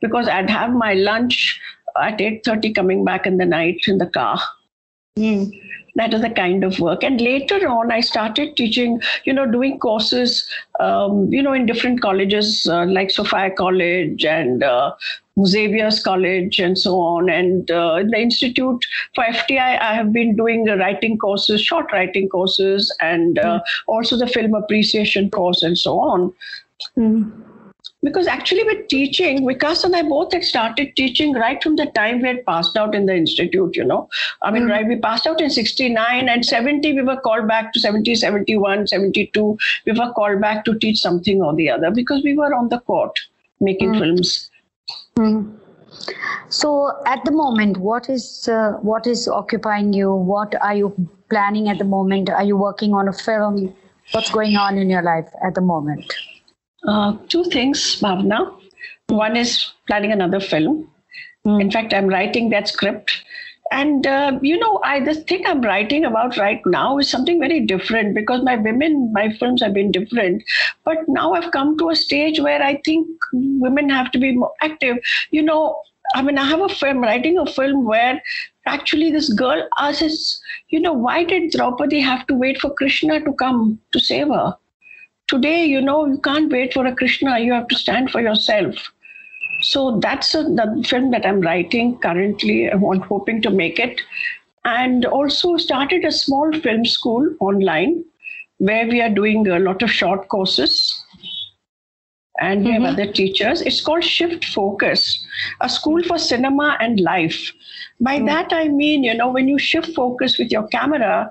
because 0.00 0.28
I'd 0.28 0.48
have 0.48 0.72
my 0.72 0.94
lunch 0.94 1.60
at 2.00 2.18
8.30 2.18 2.74
coming 2.74 3.04
back 3.04 3.26
in 3.26 3.36
the 3.36 3.44
night 3.44 3.84
in 3.86 3.98
the 3.98 4.06
car. 4.06 4.40
Mm. 5.18 5.52
That 5.94 6.14
is 6.14 6.22
the 6.22 6.30
kind 6.30 6.64
of 6.64 6.80
work. 6.80 7.04
And 7.04 7.20
later 7.20 7.68
on, 7.68 7.92
I 7.92 8.00
started 8.00 8.56
teaching, 8.56 9.02
you 9.24 9.32
know, 9.32 9.44
doing 9.44 9.78
courses, 9.78 10.48
um, 10.80 11.30
you 11.30 11.42
know, 11.42 11.52
in 11.52 11.66
different 11.66 12.00
colleges 12.00 12.66
uh, 12.66 12.86
like 12.86 13.10
Sophia 13.10 13.50
College 13.50 14.24
and 14.24 14.64
uh, 14.64 14.94
Xavier's 15.44 16.02
College 16.02 16.58
and 16.58 16.78
so 16.78 16.98
on. 16.98 17.28
And 17.28 17.70
uh, 17.70 17.96
in 18.00 18.08
the 18.08 18.18
Institute 18.18 18.82
for 19.14 19.24
FTI, 19.24 19.80
I 19.80 19.92
have 19.92 20.14
been 20.14 20.34
doing 20.34 20.64
the 20.64 20.78
writing 20.78 21.18
courses, 21.18 21.60
short 21.60 21.92
writing 21.92 22.30
courses, 22.30 22.94
and 23.02 23.38
uh, 23.38 23.58
mm. 23.58 23.62
also 23.86 24.16
the 24.16 24.26
film 24.26 24.54
appreciation 24.54 25.30
course 25.30 25.62
and 25.62 25.76
so 25.76 26.00
on. 26.00 26.32
Mm. 26.96 27.51
Because 28.02 28.26
actually, 28.26 28.64
with 28.64 28.88
teaching, 28.88 29.46
Vikas 29.46 29.84
and 29.84 29.94
I 29.94 30.02
both 30.02 30.32
had 30.32 30.44
started 30.44 30.96
teaching 30.96 31.34
right 31.34 31.62
from 31.62 31.76
the 31.76 31.86
time 31.94 32.20
we 32.20 32.28
had 32.28 32.44
passed 32.44 32.76
out 32.76 32.94
in 32.96 33.06
the 33.06 33.14
institute, 33.14 33.76
you 33.76 33.84
know. 33.84 34.08
I 34.42 34.50
mean, 34.50 34.64
mm. 34.64 34.70
right, 34.70 34.86
we 34.86 34.96
passed 34.96 35.26
out 35.26 35.40
in 35.40 35.50
69 35.50 36.28
and 36.28 36.44
70, 36.44 36.94
we 36.94 37.02
were 37.02 37.20
called 37.20 37.46
back 37.46 37.72
to 37.72 37.80
70, 37.80 38.16
71, 38.16 38.88
72. 38.88 39.58
We 39.86 39.92
were 39.92 40.12
called 40.14 40.40
back 40.40 40.64
to 40.64 40.78
teach 40.78 41.00
something 41.00 41.42
or 41.42 41.54
the 41.54 41.70
other 41.70 41.92
because 41.92 42.24
we 42.24 42.36
were 42.36 42.52
on 42.54 42.70
the 42.70 42.80
court 42.80 43.18
making 43.60 43.94
hmm. 43.94 44.00
films 44.00 44.50
Mm. 45.16 45.58
So, 46.48 47.02
at 47.06 47.24
the 47.24 47.32
moment, 47.32 47.76
what 47.78 48.08
is 48.08 48.48
uh, 48.48 48.72
what 48.82 49.06
is 49.06 49.28
occupying 49.28 49.92
you? 49.92 50.12
What 50.12 50.54
are 50.60 50.74
you 50.74 50.94
planning 51.28 51.68
at 51.68 51.78
the 51.78 51.84
moment? 51.84 52.30
Are 52.30 52.44
you 52.44 52.56
working 52.56 52.94
on 52.94 53.08
a 53.08 53.12
film? 53.12 53.74
What's 54.12 54.30
going 54.30 54.56
on 54.56 54.78
in 54.78 54.90
your 54.90 55.02
life 55.02 55.28
at 55.46 55.54
the 55.54 55.60
moment? 55.60 56.12
Uh, 56.86 57.16
two 57.28 57.44
things, 57.44 58.00
Bhavna. 58.00 58.58
One 59.08 59.36
is 59.36 59.72
planning 59.86 60.12
another 60.12 60.40
film. 60.40 60.90
Mm. 61.46 61.60
In 61.60 61.70
fact, 61.70 61.94
I'm 61.94 62.06
writing 62.06 62.50
that 62.50 62.68
script 62.68 63.22
and 63.72 64.06
uh, 64.06 64.38
you 64.42 64.58
know 64.58 64.80
i 64.84 65.00
the 65.04 65.14
thing 65.30 65.46
i'm 65.46 65.62
writing 65.68 66.04
about 66.04 66.36
right 66.36 66.66
now 66.74 66.98
is 66.98 67.08
something 67.14 67.40
very 67.44 67.60
different 67.72 68.14
because 68.14 68.42
my 68.48 68.56
women 68.66 68.98
my 69.12 69.24
films 69.40 69.62
have 69.62 69.74
been 69.78 69.90
different 69.96 70.42
but 70.84 71.08
now 71.08 71.32
i've 71.32 71.50
come 71.56 71.76
to 71.78 71.88
a 71.90 71.96
stage 72.02 72.40
where 72.40 72.62
i 72.62 72.74
think 72.88 73.30
women 73.66 73.88
have 73.88 74.10
to 74.10 74.18
be 74.26 74.32
more 74.42 74.52
active 74.68 74.98
you 75.30 75.42
know 75.50 75.60
i 76.14 76.22
mean 76.22 76.38
i 76.38 76.46
have 76.52 76.64
a 76.66 76.74
film 76.82 77.02
writing 77.08 77.38
a 77.38 77.46
film 77.58 77.84
where 77.92 78.20
actually 78.66 79.10
this 79.10 79.32
girl 79.44 79.66
asks 79.78 80.40
you 80.68 80.80
know 80.80 80.92
why 81.06 81.22
did 81.32 81.50
draupadi 81.52 82.00
have 82.08 82.26
to 82.26 82.34
wait 82.44 82.60
for 82.64 82.74
krishna 82.82 83.20
to 83.28 83.32
come 83.44 83.62
to 83.92 84.04
save 84.10 84.36
her 84.38 84.48
today 85.34 85.64
you 85.74 85.80
know 85.90 86.00
you 86.06 86.18
can't 86.30 86.52
wait 86.58 86.74
for 86.78 86.86
a 86.86 86.96
krishna 87.02 87.38
you 87.46 87.52
have 87.52 87.68
to 87.74 87.84
stand 87.84 88.10
for 88.16 88.20
yourself 88.30 88.90
so 89.62 89.98
that's 90.00 90.34
a, 90.34 90.42
the 90.42 90.84
film 90.88 91.10
that 91.12 91.24
I'm 91.24 91.40
writing 91.40 91.98
currently. 91.98 92.66
I'm 92.66 92.82
hoping 93.00 93.40
to 93.42 93.50
make 93.50 93.78
it. 93.78 94.00
And 94.64 95.04
also 95.04 95.56
started 95.56 96.04
a 96.04 96.12
small 96.12 96.52
film 96.60 96.84
school 96.84 97.34
online 97.40 98.04
where 98.58 98.86
we 98.86 99.00
are 99.00 99.08
doing 99.08 99.46
a 99.48 99.58
lot 99.58 99.82
of 99.82 99.90
short 99.90 100.28
courses. 100.28 101.04
and 102.40 102.64
we 102.64 102.70
mm-hmm. 102.72 102.84
have 102.84 102.94
other 102.94 103.12
teachers. 103.12 103.60
It's 103.62 103.80
called 103.86 104.04
Shift 104.04 104.46
Focus, 104.46 105.24
a 105.60 105.68
school 105.68 106.02
for 106.02 106.18
cinema 106.18 106.76
and 106.80 106.98
life. 107.00 107.52
By 108.00 108.16
mm-hmm. 108.16 108.26
that, 108.26 108.52
I 108.52 108.68
mean, 108.68 109.04
you 109.04 109.14
know, 109.14 109.28
when 109.30 109.48
you 109.48 109.58
shift 109.58 109.94
focus 109.94 110.38
with 110.38 110.50
your 110.50 110.66
camera, 110.68 111.30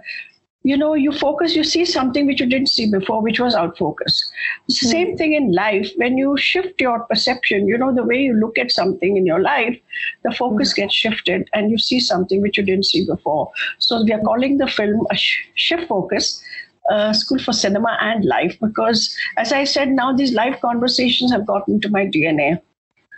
you 0.63 0.77
know, 0.77 0.93
you 0.93 1.11
focus, 1.11 1.55
you 1.55 1.63
see 1.63 1.85
something 1.85 2.27
which 2.27 2.39
you 2.39 2.45
didn't 2.45 2.69
see 2.69 2.89
before, 2.89 3.21
which 3.21 3.39
was 3.39 3.55
out 3.55 3.77
focus. 3.77 4.31
Mm-hmm. 4.69 4.87
Same 4.87 5.17
thing 5.17 5.33
in 5.33 5.51
life. 5.53 5.89
When 5.95 6.17
you 6.17 6.37
shift 6.37 6.79
your 6.79 6.99
perception, 7.05 7.67
you 7.67 7.77
know, 7.77 7.93
the 7.93 8.03
way 8.03 8.21
you 8.21 8.33
look 8.33 8.57
at 8.59 8.71
something 8.71 9.17
in 9.17 9.25
your 9.25 9.41
life, 9.41 9.77
the 10.23 10.31
focus 10.31 10.71
mm-hmm. 10.71 10.83
gets 10.83 10.93
shifted 10.93 11.49
and 11.53 11.71
you 11.71 11.79
see 11.79 11.99
something 11.99 12.41
which 12.41 12.57
you 12.57 12.63
didn't 12.63 12.85
see 12.85 13.05
before. 13.05 13.51
So 13.79 14.03
we 14.03 14.13
are 14.13 14.21
calling 14.21 14.57
the 14.57 14.67
film 14.67 15.05
a 15.09 15.15
sh- 15.15 15.47
shift 15.55 15.87
focus. 15.87 16.43
Uh, 16.89 17.13
school 17.13 17.37
for 17.37 17.53
cinema 17.53 17.95
and 18.01 18.25
life 18.25 18.57
because 18.59 19.15
as 19.37 19.53
i 19.53 19.63
said 19.63 19.89
now 19.89 20.11
these 20.11 20.33
live 20.33 20.59
conversations 20.61 21.31
have 21.31 21.45
gotten 21.45 21.79
to 21.79 21.87
my 21.89 22.07
dna 22.07 22.59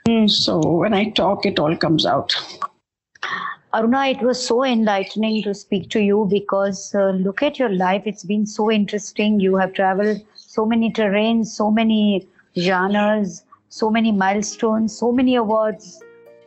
mm. 0.05 0.29
so 0.29 0.59
when 0.59 0.93
i 0.93 1.09
talk 1.11 1.45
it 1.45 1.57
all 1.57 1.75
comes 1.77 2.05
out 2.05 2.35
Aruna, 3.73 4.11
it 4.11 4.21
was 4.21 4.45
so 4.45 4.63
enlightening 4.63 5.41
to 5.41 5.55
speak 5.55 5.89
to 5.89 5.99
you 5.99 6.27
because 6.29 6.93
uh, 6.93 7.09
look 7.09 7.41
at 7.41 7.57
your 7.57 7.69
life. 7.69 8.03
It's 8.05 8.23
been 8.23 8.45
so 8.45 8.69
interesting. 8.69 9.39
You 9.39 9.55
have 9.55 9.73
traveled 9.73 10.21
so 10.35 10.63
many 10.63 10.91
terrains, 10.91 11.47
so 11.47 11.71
many 11.71 12.27
genres, 12.55 13.43
so 13.69 13.89
many 13.89 14.11
milestones, 14.11 14.95
so 14.95 15.11
many 15.11 15.37
awards. 15.37 15.99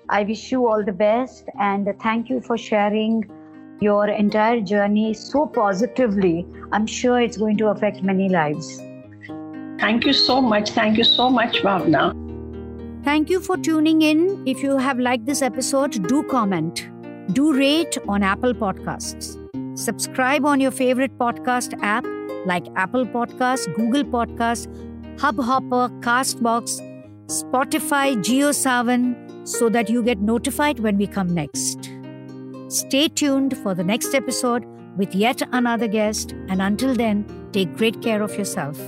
I 0.08 0.22
wish 0.22 0.52
you 0.52 0.68
all 0.68 0.84
the 0.84 0.92
best 0.92 1.48
and 1.58 1.92
thank 2.00 2.30
you 2.30 2.40
for 2.40 2.56
sharing 2.56 3.28
your 3.80 4.06
entire 4.06 4.60
journey 4.60 5.12
so 5.12 5.46
positively. 5.46 6.46
I'm 6.70 6.86
sure 6.86 7.20
it's 7.20 7.36
going 7.36 7.56
to 7.56 7.70
affect 7.70 8.04
many 8.04 8.28
lives. 8.28 8.80
Thank 9.80 10.06
you 10.06 10.12
so 10.12 10.40
much. 10.40 10.70
Thank 10.70 10.96
you 10.96 11.04
so 11.04 11.28
much, 11.28 11.56
Bhavna. 11.56 12.14
Thank 13.02 13.30
you 13.30 13.40
for 13.40 13.56
tuning 13.56 14.02
in. 14.02 14.44
If 14.46 14.62
you 14.62 14.78
have 14.78 15.00
liked 15.00 15.26
this 15.26 15.42
episode, 15.42 16.06
do 16.06 16.22
comment. 16.22 16.88
Do 17.32 17.52
rate 17.52 17.98
on 18.08 18.22
Apple 18.22 18.54
Podcasts. 18.54 19.36
Subscribe 19.76 20.44
on 20.46 20.60
your 20.60 20.70
favorite 20.70 21.18
podcast 21.18 21.76
app 21.82 22.04
like 22.46 22.66
Apple 22.76 23.04
Podcasts, 23.04 23.72
Google 23.74 24.04
Podcasts, 24.04 24.66
Hubhopper, 25.18 25.90
Castbox, 26.02 26.80
Spotify, 27.26 28.16
JioSaavn, 28.16 29.48
so 29.48 29.68
that 29.68 29.90
you 29.90 30.02
get 30.02 30.20
notified 30.20 30.78
when 30.80 30.96
we 30.96 31.06
come 31.06 31.34
next. 31.34 31.90
Stay 32.68 33.08
tuned 33.08 33.56
for 33.58 33.74
the 33.74 33.84
next 33.84 34.14
episode 34.14 34.64
with 34.96 35.14
yet 35.14 35.42
another 35.52 35.88
guest, 35.88 36.32
and 36.48 36.62
until 36.62 36.94
then, 36.94 37.26
take 37.52 37.76
great 37.76 38.00
care 38.00 38.22
of 38.22 38.36
yourself. 38.38 38.78